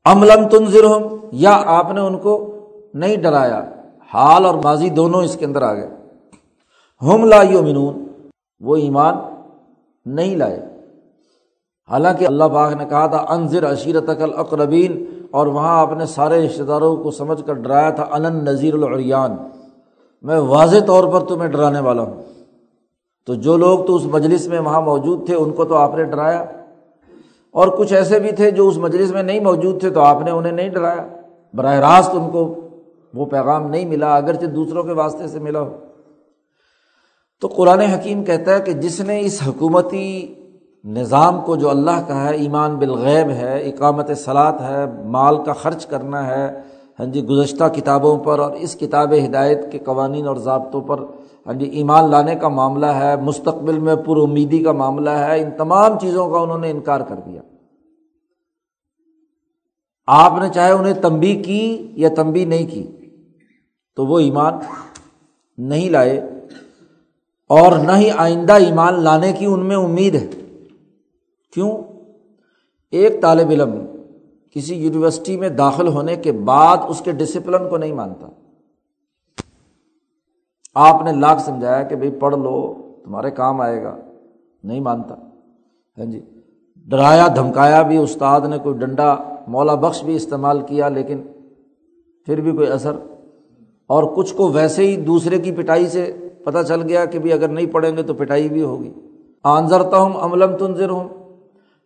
[0.05, 0.85] املم تنظر
[1.31, 2.53] یا آپ نے ان کو
[2.93, 3.63] نہیں ڈرایا۔
[4.13, 5.89] حال اور ماضی دونوں اس کے اندر آ گئے۔
[7.01, 8.07] ہم لا یومنون
[8.59, 9.15] وہ ایمان
[10.05, 10.76] نہیں لائے۔
[11.91, 16.63] حالانکہ اللہ پاک نے کہا تھا انضر عشیرت الاقربین، اور وہاں آپ نے سارے رشتے
[16.63, 19.35] داروں کو سمجھ کر ڈرایا تھا ان نذیر العریان۔
[20.21, 22.23] میں واضح طور پر تمہیں ڈرانے والا ہوں۔
[23.25, 26.03] تو جو لوگ تو اس مجلس میں وہاں موجود تھے، ان کو تو آپ نے
[26.03, 26.45] ڈرایا۔
[27.51, 30.31] اور کچھ ایسے بھی تھے جو اس مجلس میں نہیں موجود تھے، تو آپ نے
[30.31, 31.07] انہیں نہیں ڈرایا۔
[31.53, 32.55] براہ راست ان کو
[33.13, 35.77] وہ پیغام نہیں ملا، اگرچہ دوسروں کے واسطے سے ملا ہو۔
[37.41, 40.33] تو قرآن حکیم کہتا ہے کہ جس نے اس حکومتی
[40.83, 45.85] نظام کو جو اللہ کا ہے، ایمان بالغیب ہے، اقامت سلاد ہے، مال کا خرچ
[45.85, 46.61] کرنا ہے
[46.99, 50.99] ہاں جی گزشتہ کتابوں پر اور اس کتاب ہدایت کے قوانین اور ضابطوں پر
[51.47, 55.51] ہاں جی ایمان لانے کا معاملہ ہے، مستقبل میں پر امیدی کا معاملہ ہے، ان
[55.57, 57.41] تمام چیزوں کا انہوں نے انکار کر دیا۔
[60.07, 62.87] آپ نے چاہے انہیں تمبی کی یا تمبی نہیں کی،
[63.95, 64.53] تو وہ ایمان
[65.57, 66.17] نہیں لائے
[67.49, 70.27] اور نہ ہی آئندہ ایمان لانے کی ان میں امید ہے۔
[71.57, 71.77] کیوں؟
[72.91, 73.71] ایک طالب علم
[74.51, 78.27] کسی یونیورسٹی میں داخل ہونے کے بعد اس کے ڈسپلن کو نہیں مانتا۔
[80.75, 82.73] آپ نے لاکھ سمجھایا کہ بھائی پڑھ لو،
[83.05, 83.97] تمہارے کام آئے گا۔
[84.63, 85.15] نہیں مانتا۔
[85.97, 86.21] ہاں جی۔
[86.75, 89.15] ڈرایا، دھمکایا بھی، استاد نے کوئی ڈنڈا،
[89.47, 91.21] مولا بخش بھی استعمال کیا، لیکن
[92.25, 92.95] پھر بھی کوئی اثر۔
[93.87, 97.47] اور کچھ کو ویسے ہی دوسرے کی پٹائی سے پتہ چل گیا کہ بھائی اگر
[97.47, 98.93] نہیں پڑھیں گے تو پٹائی بھی ہوگی۔
[99.43, 101.07] آنظرتا ہوں عملم تنظر ہوں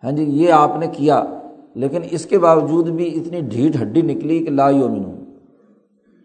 [0.03, 1.23] ہاں جی یہ آپ نے کیا،
[1.75, 5.03] لیکن اس کے باوجود بھی اتنی ڈھیٹ ہڈی نکلی کہ لا یومن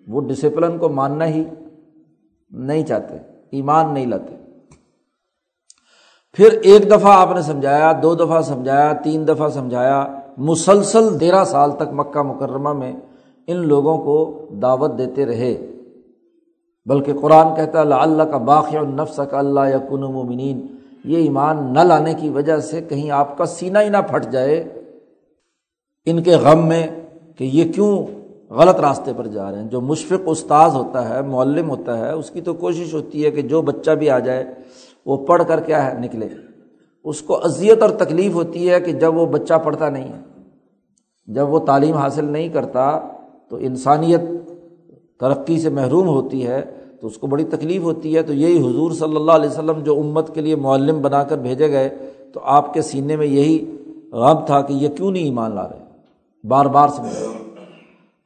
[0.06, 1.44] وہ ڈسپلن کو ماننا ہی
[2.50, 3.16] نہیں چاہتے،
[3.50, 4.34] ایمان نہیں لاتے۔
[6.32, 11.70] پھر ایک دفعہ آپ نے سمجھایا، دو دفعہ سمجھایا، تین دفعہ سمجھایا، مسلسل تیرہ سال
[11.70, 12.92] تک مکہ مکرمہ میں
[13.46, 15.54] ان لوگوں کو دعوت دیتے رہے۔
[16.86, 20.66] بلکہ قرآن کہتا اللہ اللہ کا باقی النفس کا اللہ یا کن مومنین
[21.06, 24.82] یہ ایمان نہ لانے کی وجہ سے کہیں آپ کا سینہ ہی نہ پھٹ جائے
[26.06, 26.86] ان کے غم میں
[27.36, 28.06] کہ یہ کیوں
[28.52, 32.30] غلط راستے پر جا رہے ہیں۔ جو مشفق استاذ ہوتا ہے، معلم ہوتا ہے، اس
[32.30, 34.44] کی تو کوشش ہوتی ہے کہ جو بچہ بھی آ جائے،
[35.06, 36.28] وہ پڑھ کر کیا ہے، نکلے۔
[37.04, 40.42] اس کو اذیت اور تکلیف ہوتی ہے کہ جب وہ بچہ پڑھتا نہیں ہے،
[41.26, 43.00] جب وہ تعلیم حاصل نہیں کرتا
[43.50, 44.20] تو انسانیت
[45.20, 46.64] ترقی سے محروم ہوتی ہے۔
[47.00, 49.98] تو اس کو بڑی تکلیف ہوتی ہے، تو یہی حضور صلی اللہ علیہ وسلم جو
[49.98, 51.88] امت کے لیے معلم بنا کر بھیجے گئے،
[52.32, 53.76] تو آپ کے سینے میں یہی
[54.12, 55.84] غم تھا کہ یہ کیوں نہیں ایمان لا رہے؟
[56.44, 57.26] بار بار سمجھا۔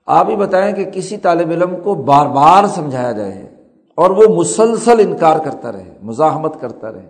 [0.06, 3.50] آپ ہی بتائیں کہ کسی طالب علم کو بار بار سمجھایا جائے
[3.94, 7.06] اور وہ مسلسل انکار کرتا رہے، مزاحمت کرتا رہے۔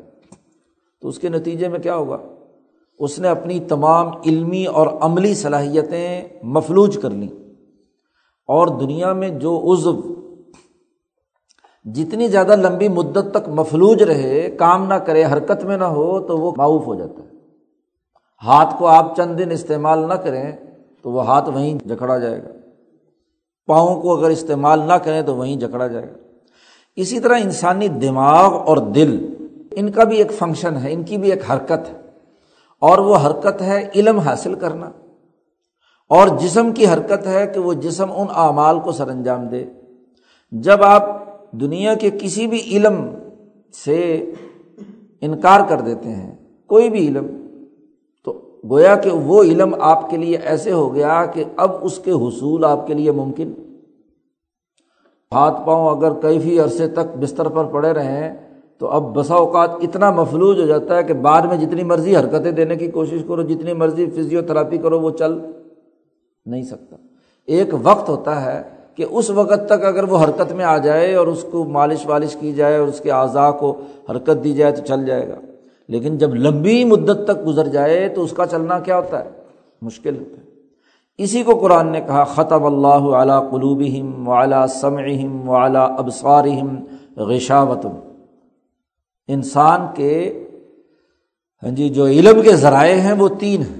[1.03, 2.19] تو اس کے نتیجے میں کیا ہوگا؟
[2.99, 7.29] اس نے اپنی تمام علمی اور عملی صلاحیتیں مفلوج کر لیں۔
[8.47, 10.01] اور دنیا میں جو عزو
[11.85, 16.39] جتنی زیادہ لمبی مدت تک مفلوج رہے، کام نہ کرے، حرکت میں نہ ہو، تو
[16.39, 17.29] وہ معاوف ہو جاتا ہے۔
[18.45, 20.53] ہاتھ کو آپ چند دن استعمال نہ کریں،
[21.03, 22.49] تو وہ ہاتھ وہیں جکڑا جائے گا۔
[23.67, 26.15] پاؤں کو اگر استعمال نہ کریں، تو وہیں جکڑا جائے گا۔
[26.97, 29.35] اسی طرح انسانی دماغ اور دل،
[29.71, 32.01] ان کا بھی ایک فنکشن ہے، ان کی بھی ایک حرکت ہے۔
[32.79, 34.91] اور وہ حرکت ہے علم حاصل کرنا۔
[36.09, 39.65] اور جسم کی حرکت ہے کہ وہ جسم ان اعمال کو سر انجام دے۔
[40.51, 43.11] جب آپ دنیا کے کسی بھی علم
[43.85, 44.33] سے
[45.21, 46.37] انکار کر دیتے ہیں،
[46.67, 47.27] کوئی بھی علم۔
[48.25, 52.11] تو گویا کہ وہ علم آپ کے لیے ایسے ہو گیا کہ اب اس کے
[52.11, 53.53] حصول آپ کے لیے ممکن۔
[55.33, 58.37] ہاتھ پاؤں اگر کیفی عرصے تک بستر پر پڑے رہیں
[58.79, 62.51] تو اب بسا اوقات اتنا مفلوج ہو جاتا ہے کہ بعد میں جتنی مرضی حرکتیں
[62.51, 65.39] دینے کی کوشش کرو، جتنی مرضی فزیوتھراپی کرو، وہ چل
[66.47, 66.97] نہیں سکتا۔
[67.47, 71.27] ایک وقت ہوتا ہے کہ اس وقت تک اگر وہ حرکت میں آ جائے اور
[71.27, 74.83] اس کو مالش والش کی جائے اور اس کے اعضاء کو حرکت دی جائے تو
[74.87, 75.35] چل جائے گا۔
[75.89, 79.31] لیکن جب لمبی مدت تک گزر جائے تو اس کا چلنا کیا ہوتا ہے؟
[79.83, 80.51] مشکل ہوتا ہے۔
[81.19, 83.83] اسی کو قرآن نے کہا، خطب اللہ علیہ قلوب
[84.29, 86.85] و اعلیٰ سمعم و اعلیٰ ابسارم
[87.17, 87.91] غشاوتم
[89.29, 90.45] انسان کے
[91.63, 93.80] ہاں جی جو علم کے ذرائع ہیں وہ تین ہیں۔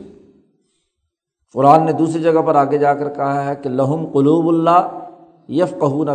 [1.53, 4.99] قرآن نے دوسری جگہ پر آگے جا کر کہا ہے کہ لہم قلوب اللہ
[5.49, 6.15] یف کہ نہ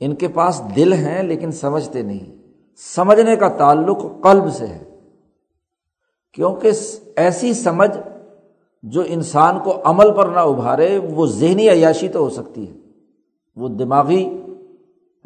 [0.00, 2.36] ان کے پاس دل ہیں لیکن سمجھتے نہیں۔
[2.76, 4.84] سمجھنے کا تعلق قلب سے ہے۔
[6.34, 6.70] کیونکہ
[7.16, 7.98] ایسی سمجھ
[8.82, 12.72] جو انسان کو عمل پر نہ ابھارے، وہ ذہنی عیاشی تو ہو سکتی ہے۔
[13.56, 14.42] وہ دماغی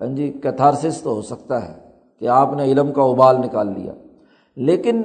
[0.01, 1.75] ہاں جی کیتھارسس تو ہو سکتا ہے
[2.19, 3.93] کہ آپ نے علم کا ابال نکال لیا۔
[4.57, 5.03] لیکن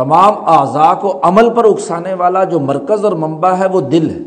[0.00, 4.18] تمام اعضاء کو عمل پر اکسانے والا جو مرکز اور منبع ہے وہ دل ہے۔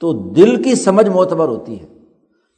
[0.00, 1.86] تو دل کی سمجھ معتبر ہوتی ہے۔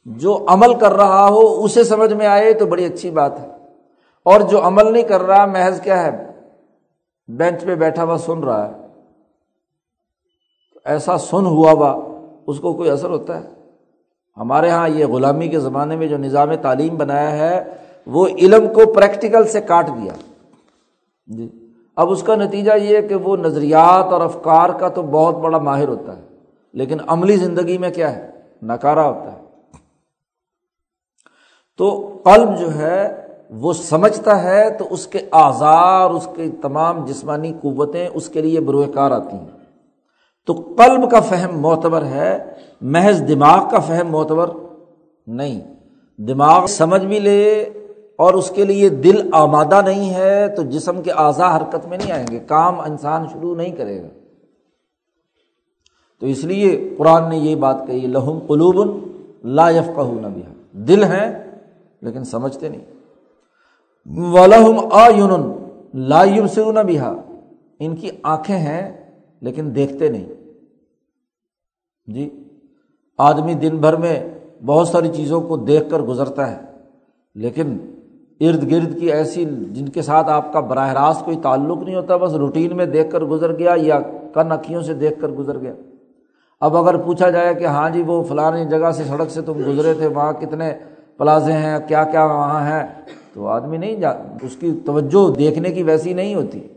[0.05, 3.47] جو عمل کر رہا ہو، اسے سمجھ میں آئے تو بڑی اچھی بات ہے۔
[4.25, 6.31] اور جو عمل نہیں کر رہا، محض کیا ہے؟
[7.27, 8.87] بینچ پہ بیٹھا ہوا سن رہا ہے۔
[10.85, 12.01] ایسا سن ہوا ہوا،
[12.47, 13.49] اس کو کوئی اثر ہوتا ہے؟
[14.37, 17.63] ہمارے یہاں یہ غلامی کے زمانے میں جو نظام تعلیم بنایا ہے،
[18.05, 20.13] وہ علم کو پریکٹیکل سے کاٹ دیا۔
[21.27, 21.49] جی۔
[21.95, 25.87] اب اس کا نتیجہ یہ کہ وہ نظریات اور افکار کا تو بہت بڑا ماہر
[25.87, 26.21] ہوتا ہے،
[26.73, 29.41] لیکن عملی زندگی میں کیا ہے؟ نکارا ہوتا ہے۔
[31.77, 37.53] تو قلب جو ہے، وہ سمجھتا ہے تو اس کے آزار، اس کے تمام جسمانی
[37.61, 39.57] قوتیں اس کے لیے بروئے کار آتی ہیں۔
[40.47, 44.49] تو قلب کا فہم معتبر ہے، محض دماغ کا فہم معتبر
[45.27, 45.61] نہیں۔
[46.17, 47.69] دماغ سمجھ بھی لے
[48.19, 52.11] اور اس کے لیے دل آمادہ نہیں ہے تو جسم کے اعضا حرکت میں نہیں
[52.11, 54.07] آئیں گے، کام انسان شروع نہیں کرے گا۔
[56.21, 58.77] تو اس لیے قرآن نے یہ بات کہی لہم قلوب
[59.55, 60.41] لا یف نبی
[60.87, 61.27] دل ہیں
[62.01, 62.85] لیکن سمجھتے نہیں۔
[64.33, 65.51] ولہم آ یون
[66.09, 66.97] لا یم سے نبی
[67.79, 68.81] ان کی آنکھیں ہیں
[69.41, 70.25] لیکن دیکھتے نہیں۔
[72.07, 72.29] جی
[73.19, 74.15] آدمی دن بھر میں
[74.65, 76.57] بہت ساری چیزوں کو دیکھ کر گزرتا ہے،
[77.35, 77.77] لیکن
[78.39, 82.17] ارد گرد کی ایسی جن کے ساتھ آپ کا براہ راست کوئی تعلق نہیں ہوتا،
[82.17, 83.99] بس روٹین میں دیکھ کر گزر گیا یا
[84.33, 85.73] کن اکھیوں سے دیکھ کر گزر گیا۔
[86.61, 89.93] اب اگر پوچھا جائے کہ ہاں جی وہ فلانی جگہ سے سڑک سے تم گزرے
[89.93, 90.73] تھے، وہاں کتنے
[91.17, 92.87] پلازے ہیں، کیا کیا وہاں ہیں؟
[93.33, 94.09] تو آدمی نہیں جا،
[94.41, 96.67] اس کی توجہ دیکھنے کی ویسی نہیں ہوتی۔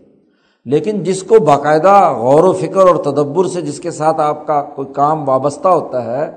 [0.64, 4.62] لیکن جس کو باقاعدہ غور و فکر اور تدبر سے جس کے ساتھ آپ کا
[4.62, 6.30] کوئی کام وابستہ ہوتا ہے،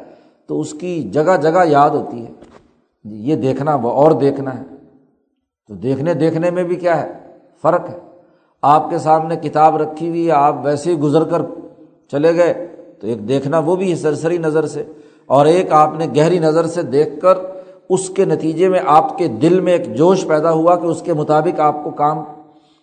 [0.47, 2.31] تو اس کی جگہ جگہ یاد ہوتی ہے۔
[3.03, 4.80] یہ دیکھنا، وہ اور دیکھنا ہے۔
[5.71, 7.11] تو دیکھنے دیکھنے میں بھی کیا ہے؟
[7.61, 7.99] فرق ہے۔
[8.61, 11.41] آپ کے سامنے کتاب رکھی ہوئی ہے، آپ ویسے ہی گزر کر
[12.11, 12.67] چلے گئے،
[13.01, 14.83] تو ایک دیکھنا وہ بھی ہے سرسری نظر سے۔
[15.25, 17.37] اور ایک آپ نے گہری نظر سے دیکھ کر
[17.89, 21.13] اس کے نتیجے میں آپ کے دل میں ایک جوش پیدا ہوا کہ اس کے
[21.13, 22.23] مطابق آپ کو کام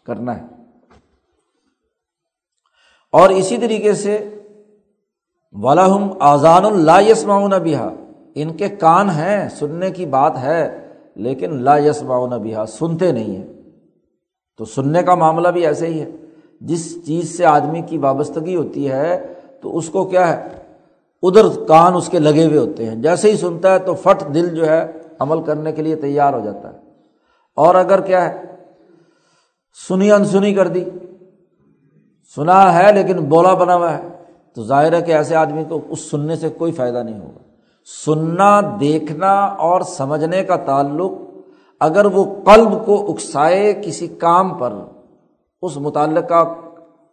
[0.07, 0.43] کرنا ہے۔
[3.13, 4.29] اور اسی طریقے سے
[5.53, 7.91] ولاحم آزان اللہ یسماؤن بہا
[8.35, 10.78] ان کے کان ہیں، سننے کی بات ہے۔
[11.19, 13.47] لیکن لا یس بہا سنتے نہیں ہیں۔
[14.57, 16.11] تو سننے کا معاملہ بھی ایسے ہی ہے۔
[16.61, 19.27] جس چیز سے آدمی کی وابستگی ہوتی ہے،
[19.61, 20.49] تو اس کو کیا ہے؟
[21.23, 24.57] ادھر کان اس کے لگے ہوئے ہوتے ہیں۔ جیسے ہی سنتا ہے تو فٹ دل
[24.57, 26.79] جو ہے عمل کرنے کے لیے تیار ہو جاتا ہے۔
[27.57, 28.43] اور اگر کیا ہے؟
[29.89, 30.85] سنی انسنی کر دی۔
[32.35, 34.09] سنا ہے لیکن بولا بنا ہوا ہے۔
[34.55, 37.48] تو ظاہر ہے کہ ایسے آدمی کو اس سننے سے کوئی فائدہ نہیں ہوگا۔
[38.07, 41.13] سننا، دیکھنا اور سمجھنے کا تعلق
[41.81, 44.73] اگر وہ قلب کو اکسائے کسی کام پر،
[45.63, 46.55] اس متعلقہ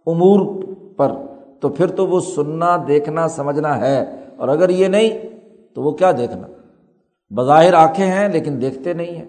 [0.05, 0.63] امور
[0.97, 1.11] پر،
[1.59, 4.05] تو پھر تو وہ سننا، دیکھنا، سمجھنا ہے۔
[4.38, 5.09] اور اگر یہ نہیں،
[5.76, 6.47] تو وہ کیا دیکھنا؟
[7.30, 9.26] بظاہر آنکھیں ہیں لیکن دیکھتے نہیں ہیں۔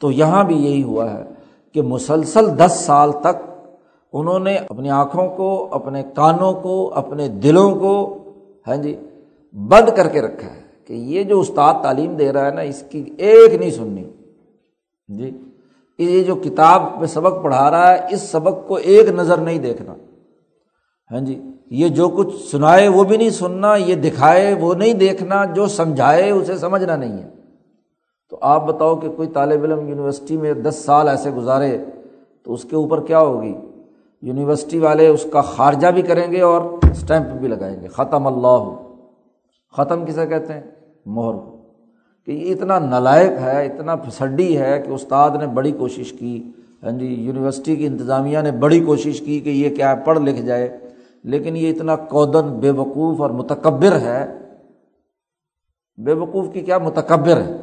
[0.00, 1.24] تو یہاں بھی یہی ہوا ہے
[1.74, 3.50] کہ مسلسل دس سال تک
[4.12, 8.18] انہوں نے اپنی آنکھوں کو، اپنے کانوں کو، اپنے دلوں کو
[8.66, 9.00] ہاں جی
[9.56, 12.84] بند کر کے رکھا ہے کہ یہ جو استاد تعلیم دے رہا ہے نا، اس
[12.90, 14.04] کی ایک نہیں سننی۔
[15.08, 15.38] جی
[15.98, 19.94] یہ جو کتاب میں سبق پڑھا رہا ہے، اس سبق کو ایک نظر نہیں دیکھنا۔
[21.10, 25.44] ہاں جی یہ جو کچھ سنائے وہ بھی نہیں سننا، یہ دکھائے وہ نہیں دیکھنا،
[25.44, 27.28] جو سمجھائے اسے سمجھنا نہیں ہے۔
[28.30, 31.78] تو آپ بتاؤ کہ کوئی طالب علم یونیورسٹی میں دس سال ایسے گزارے
[32.44, 33.54] تو اس کے اوپر کیا ہوگی؟
[34.22, 36.60] یونیورسٹی والے اس کا خارجہ بھی کریں گے اور
[36.92, 38.85] اسٹیمپ بھی لگائیں گے۔ ختم اللہ۔
[39.76, 40.60] ختم کسے کہتے ہیں؟
[41.06, 41.56] مہر کو۔
[42.26, 46.50] کہ یہ اتنا نلائق ہے، اتنا پھسڈی ہے کہ استاد نے بڑی کوشش کی
[46.82, 50.42] ہاں جی یونیورسٹی کی انتظامیہ نے بڑی کوشش کی کہ یہ کیا ہے، پڑھ لکھ
[50.42, 50.78] جائے۔
[51.22, 54.38] لیکن یہ اتنا کودن بے وقوف اور متکبر ہے۔
[55.96, 57.56] بے وقوف کی کیا متکبر ہے؟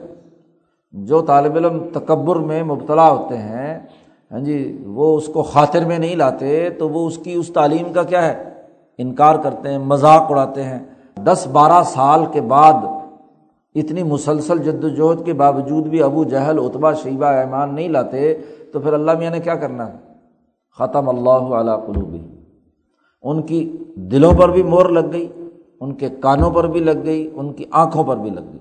[0.91, 3.79] جو طالب علم تکبر میں مبتلا ہوتے ہیں
[4.31, 7.93] ہاں جی وہ اس کو خاطر میں نہیں لاتے تو وہ اس کی، اس تعلیم
[7.93, 8.43] کا کیا ہے؟
[8.97, 12.73] انکار کرتے ہیں، مذاق اڑاتے ہیں۔ دس بارہ سال کے بعد
[13.75, 18.33] اتنی مسلسل جد وجہد کے باوجود بھی ابو جہل اتبا شیبہ، ایمان نہیں لاتے،
[18.71, 19.97] تو پھر اللہ میاں نے کیا کرنا؟ ہے
[20.79, 22.19] ختم اللہ علیہ قلوبی
[23.21, 25.27] ان کی دلوں پر بھی مور لگ گئی،
[25.79, 28.59] ان کے کانوں پر بھی لگ گئی، ان کی آنکھوں پر بھی لگ گئی۔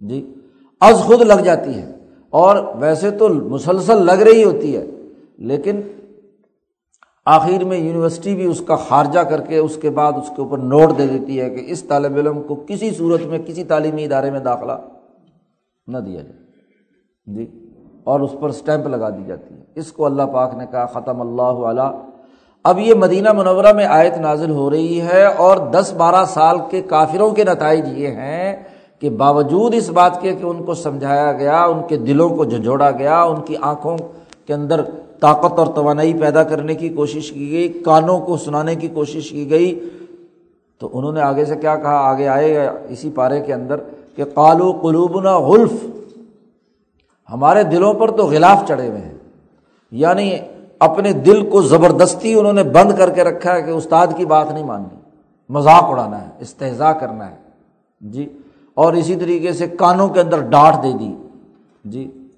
[0.00, 0.34] جی
[0.80, 1.92] از خود لگ جاتی ہے۔
[2.30, 4.86] اور ویسے تو مسلسل لگ رہی ہوتی ہے،
[5.38, 5.80] لیکن
[7.26, 10.58] آخر میں یونیورسٹی بھی اس کا خارجہ کر کے اس کے بعد اس کے اوپر
[10.58, 14.30] نوٹ دے دیتی ہے کہ اس طالب علم کو کسی صورت میں کسی تعلیمی ادارے
[14.30, 14.72] میں داخلہ
[15.86, 16.36] نہ دیا جائے۔
[17.26, 17.70] جی؟
[18.04, 21.20] اور اس پر اسٹیمپ لگا دی جاتی ہے۔ اس کو اللہ پاک نے کہا، ختم
[21.20, 21.92] اللہ علیہ
[22.64, 26.82] اب یہ مدینہ منورہ میں آیت نازل ہو رہی ہے اور دس بارہ سال کے
[26.82, 28.62] کافروں کے نتائج یہ ہیں
[29.00, 32.90] کہ باوجود اس بات کے کہ ان کو سمجھایا گیا، ان کے دلوں کو جھنجھوڑا
[32.90, 33.98] گیا، ان کی آنکھوں
[34.46, 34.80] کے اندر
[35.20, 39.50] طاقت اور توانائی پیدا کرنے کی کوشش کی گئی، کانوں کو سنانے کی کوشش کی
[39.50, 39.88] گئی۔
[40.78, 43.76] تو انہوں نے آگے سے کیا کہا؟ آگے آئے گا اسی پارے کے اندر
[44.16, 45.72] کہ قالو قلوبنا غلف۔
[47.32, 49.14] ہمارے دلوں پر تو غلاف چڑھے ہوئے ہیں۔
[49.90, 50.36] یعنی
[50.78, 54.52] اپنے دل کو زبردستی انہوں نے بند کر کے رکھا ہے کہ استاد کی بات
[54.52, 54.96] نہیں ماننی۔
[55.48, 57.36] مذاق اڑانا ہے استحضا کرنا ہے۔
[58.00, 58.38] جی
[58.74, 61.14] اور اسی طریقے سے کانوں کے اندر ڈانٹ دے دی۔
[61.84, 62.28] جی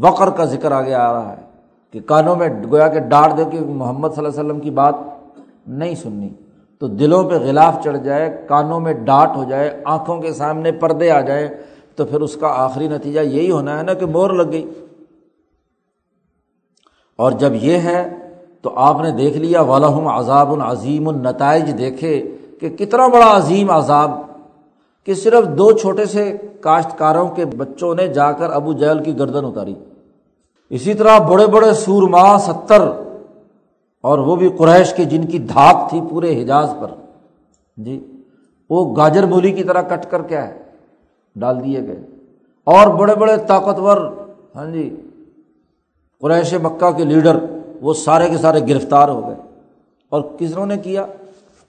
[0.00, 1.47] وقر کا ذکر آگے آ رہا ہے۔
[1.90, 4.94] کہ کانوں میں گویا کہ ڈانٹ دے کہ محمد صلی اللہ علیہ وسلم کی بات
[5.66, 6.28] نہیں سننی،
[6.78, 11.10] تو دلوں پہ غلاف چڑھ جائے، کانوں میں ڈانٹ ہو جائے، آنکھوں کے سامنے پردے
[11.10, 11.48] آ جائیں
[11.94, 14.70] تو پھر اس کا آخری نتیجہ یہی ہونا ہے نا کہ مور لگ گئی۔
[17.16, 18.16] اور جب یہ ہے،
[18.62, 24.10] تو آپ نے دیکھ لیا والم عذاب العظیم النتائج دیکھے کہ کتنا بڑا عظیم عذاب
[25.06, 29.44] کہ صرف دو چھوٹے سے کاشتکاروں کے بچوں نے جا کر ابو جیل کی گردن
[29.44, 29.74] اتاری۔
[30.70, 32.80] اسی طرح بڑے بڑے سورما ستر
[34.02, 36.90] اور وہ بھی قریش کے جن کی دھاک تھی پورے حجاز پر۔
[37.76, 38.22] جی
[38.70, 40.62] وہ گاجر مولی کی طرح کٹ کر کیا ہے
[41.36, 42.06] ڈال دیے گئے۔
[42.64, 44.12] اور بڑے بڑے طاقتور
[44.56, 44.96] ہاں جی
[46.20, 47.38] قریش مکہ کے لیڈر
[47.80, 49.36] وہ سارے کے سارے گرفتار ہو گئے۔
[50.08, 51.06] اور کسروں نے کیا؟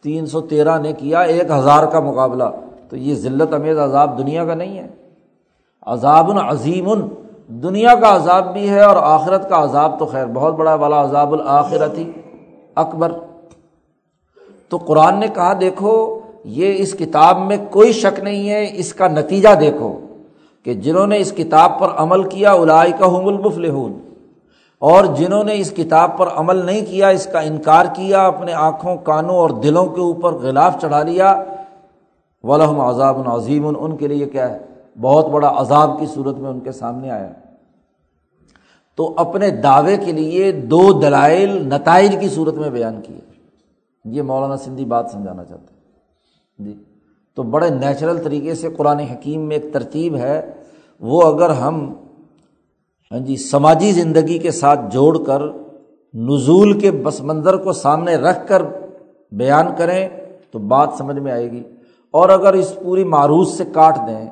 [0.01, 2.43] تین سو تیرہ نے کیا ایک ہزار کا مقابلہ۔
[2.89, 4.87] تو یہ ذلت امیز عذاب دنیا کا نہیں ہے۔
[5.81, 6.89] عذاب العظیم
[7.49, 11.33] دنیا کا عذاب بھی ہے اور آخرت کا عذاب تو خیر، بہت بڑا والا عذاب
[11.33, 12.11] الآخرت ہی
[12.75, 13.11] اکبر۔
[14.69, 19.07] تو قرآن نے کہا، دیکھو، یہ اس کتاب میں کوئی شک نہیں ہے، اس کا
[19.07, 19.99] نتیجہ دیکھو
[20.63, 23.99] کہ جنہوں نے اس کتاب پر عمل کیا الائی کا حم المفلحون۔
[24.79, 28.97] اور جنہوں نے اس کتاب پر عمل نہیں کیا، اس کا انکار کیا، اپنے آنکھوں،
[28.97, 31.43] کانوں اور دلوں کے اوپر غلاف چڑھا لیا
[32.43, 34.68] ولحم عذاب العظیم ان کے لیے کیا ہے؟
[35.01, 37.33] بہت بڑا عذاب کی صورت میں ان کے سامنے آیا۔
[38.95, 43.19] تو اپنے دعوے کے لیے دو دلائل نتائج کی صورت میں بیان کیے۔
[44.05, 45.79] یہ مولانا سندھی بات سمجھانا چاہتے ہیں۔
[46.65, 46.83] جی۔
[47.35, 50.51] تو بڑے نیچرل طریقے سے قرآن حکیم میں ایک ترتیب ہے۔
[50.99, 51.93] وہ اگر ہم
[53.11, 55.41] ہاں جی سماجی زندگی کے ساتھ جوڑ کر
[56.13, 58.61] نزول کے بس منظر کو سامنے رکھ کر
[59.31, 60.09] بیان کریں
[60.51, 61.63] تو بات سمجھ میں آئے گی۔
[62.11, 64.29] اور اگر اس پوری معروض سے کاٹ دیں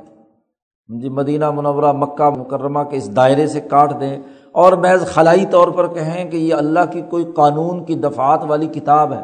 [0.88, 4.20] جی مدینہ منورہ، مکہ مکرمہ کے اس دائرے سے کاٹ دیں۔
[4.52, 8.68] اور محض خلائی طور پر کہیں کہ یہ اللہ کی کوئی قانون کی دفعات والی
[8.68, 9.24] کتاب ہے۔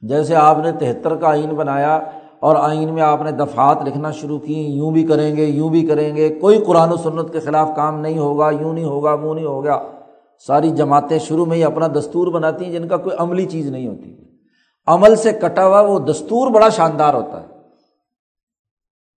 [0.00, 2.00] جیسے آپ نے تہتر کا آئین بنایا
[2.40, 5.86] اور آئین میں آپ نے دفعات لکھنا شروع کی، یوں بھی کریں گے، یوں بھی
[5.86, 9.34] کریں گے۔ کوئی قرآن و سنت کے خلاف کام نہیں ہوگا، یوں نہیں ہوگا، وہ
[9.34, 9.82] نہیں ہوگا۔
[10.46, 13.86] ساری جماعتیں شروع میں ہی اپنا دستور بناتی ہیں جن کا کوئی عملی چیز نہیں
[13.86, 14.16] ہوتی۔
[14.86, 17.49] عمل سے کٹا ہوا وہ دستور بڑا شاندار ہوتا ہے۔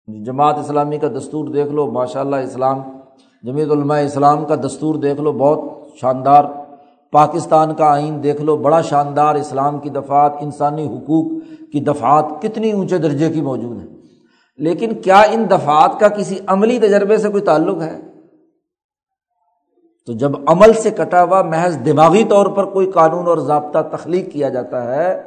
[0.07, 2.83] جی، جماعت اسلامی کا دستور دیکھ لو ماشاء اللہ اسلام
[3.43, 5.61] جمیعت علماء اسلام کا دستور دیکھ لو، بہت
[6.01, 6.45] شاندار،
[7.13, 11.33] پاکستان کا آئین دیکھ لو، بڑا شاندار اسلام کی دفعات، انسانی حقوق
[11.73, 13.97] کی دفعات کتنی اونچے درجے کی موجود ہیں۔
[14.59, 18.01] لیکن کیا ان دفعات کا کسی عملی تجربے سے کوئی تعلق ہے؟
[20.07, 24.33] تو جب عمل سے کٹا ہوا محض دماغی طور پر کوئی قانون اور ضابطہ تخلیق
[24.33, 25.23] کیا جاتا ہے،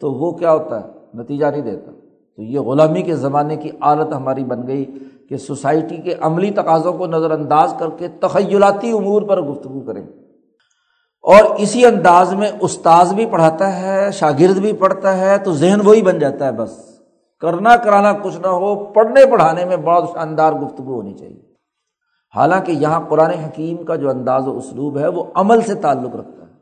[0.00, 1.90] تو وہ کیا ہوتا ہے؟ نتیجہ نہیں دیتا۔
[2.38, 4.84] تو یہ غلامی کے زمانے کی عادت ہماری بن گئی
[5.28, 10.02] کہ سوسائٹی کے عملی تقاضوں کو نظر انداز کر کے تخیلاتی امور پر گفتگو کریں۔
[11.22, 16.02] اور اسی انداز میں استاذ بھی پڑھاتا ہے، شاگرد بھی پڑھتا ہے، تو ذہن وہی
[16.02, 17.00] بن جاتا ہے بس۔
[17.40, 21.42] کرنا کرانا کچھ نہ ہو، پڑھنے پڑھانے میں بہت شاندار گفتگو ہونی چاہیے۔
[22.36, 26.42] حالانکہ یہاں قرآن حکیم کا جو انداز و اسلوب ہے، وہ عمل سے تعلق رکھتا
[26.42, 26.52] ہے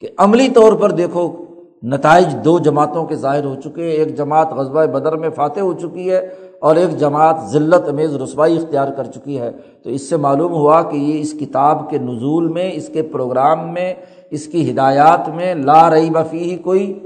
[0.00, 1.47] کہ عملی طور پر دیکھو
[1.82, 5.72] نتائج دو جماعتوں کے ظاہر ہو چکے ہیں۔ ایک جماعت غزبۂ بدر میں فاتح ہو
[5.72, 9.50] چکی ہے اور ایک جماعت ذلت امیز رسوائی اختیار کر چکی ہے۔
[9.82, 13.72] تو اس سے معلوم ہوا کہ یہ اس کتاب کے نزول میں، اس کے پروگرام
[13.72, 13.94] میں،
[14.30, 17.00] اس کی ہدایات میں لا رہی بفی ہی کوئی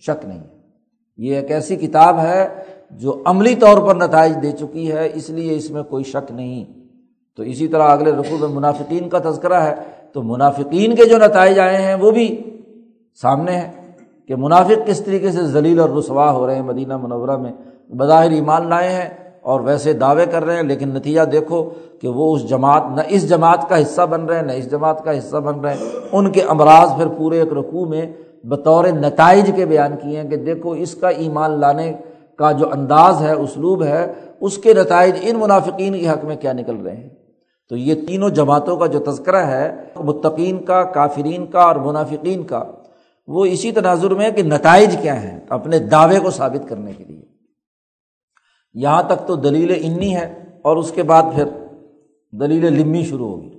[0.00, 0.42] شک نہیں
[1.16, 2.48] یہ ایک ایسی کتاب ہے
[2.90, 6.64] جو عملی طور پر نتائج دے چکی ہے، اس لیے اس میں کوئی شک نہیں۔
[7.36, 9.74] تو اسی طرح اگلے رقو میں منافقین کا تذکرہ ہے۔
[10.12, 12.42] تو منافقین کے جو نتائج آئے ہیں، وہ بھی
[13.22, 13.81] سامنے ہیں۔
[14.32, 17.52] کہ منافق کس طریقے سے ذلیل اور رسوا ہو رہے ہیں مدینہ منورہ میں،
[17.88, 19.08] بظاہر ایمان لائے ہیں
[19.42, 21.70] اور ویسے دعوے کر رہے ہیں، لیکن نتیجہ دیکھو
[22.00, 25.04] کہ وہ اس جماعت، نہ اس جماعت کا حصہ بن رہے ہیں، نہ اس جماعت
[25.04, 28.12] کا حصہ بن رہے ہیں۔ ان کے امراض پھر پورے ایک رقوع میں
[28.44, 31.92] بطور نتائج کے بیان کیے ہیں کہ دیکھو اس کا ایمان لانے
[32.36, 36.52] کا جو انداز ہے، اسلوب ہے، اس کے نتائج ان منافقین کے حق میں کیا
[36.52, 37.08] نکل رہے ہیں۔
[37.68, 42.62] تو یہ تینوں جماعتوں کا جو تذکرہ ہے، متقین کا، کافرین کا اور منافقین کا
[43.32, 47.22] وہ اسی تناظر میں کہ نتائج کیا ہیں اپنے دعوے کو ثابت کرنے کے لیے۔
[48.74, 51.44] یہاں تک تو دلیل انی ہے اور اس کے بعد پھر
[52.32, 53.50] دلیل لمی شروع ہوگی،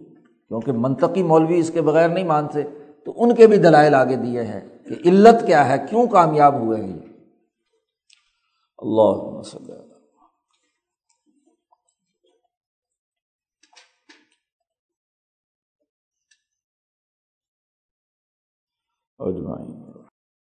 [0.47, 2.63] کیونکہ منطقی مولوی اس کے بغیر نہیں مانتے،
[3.05, 6.81] تو ان کے بھی دلائل آگے دیے ہیں کہ علت کیا ہے، کیوں کامیاب ہوئے
[6.83, 6.99] ہیں
[8.77, 9.41] اللہ
[19.27, 19.82] اجمائن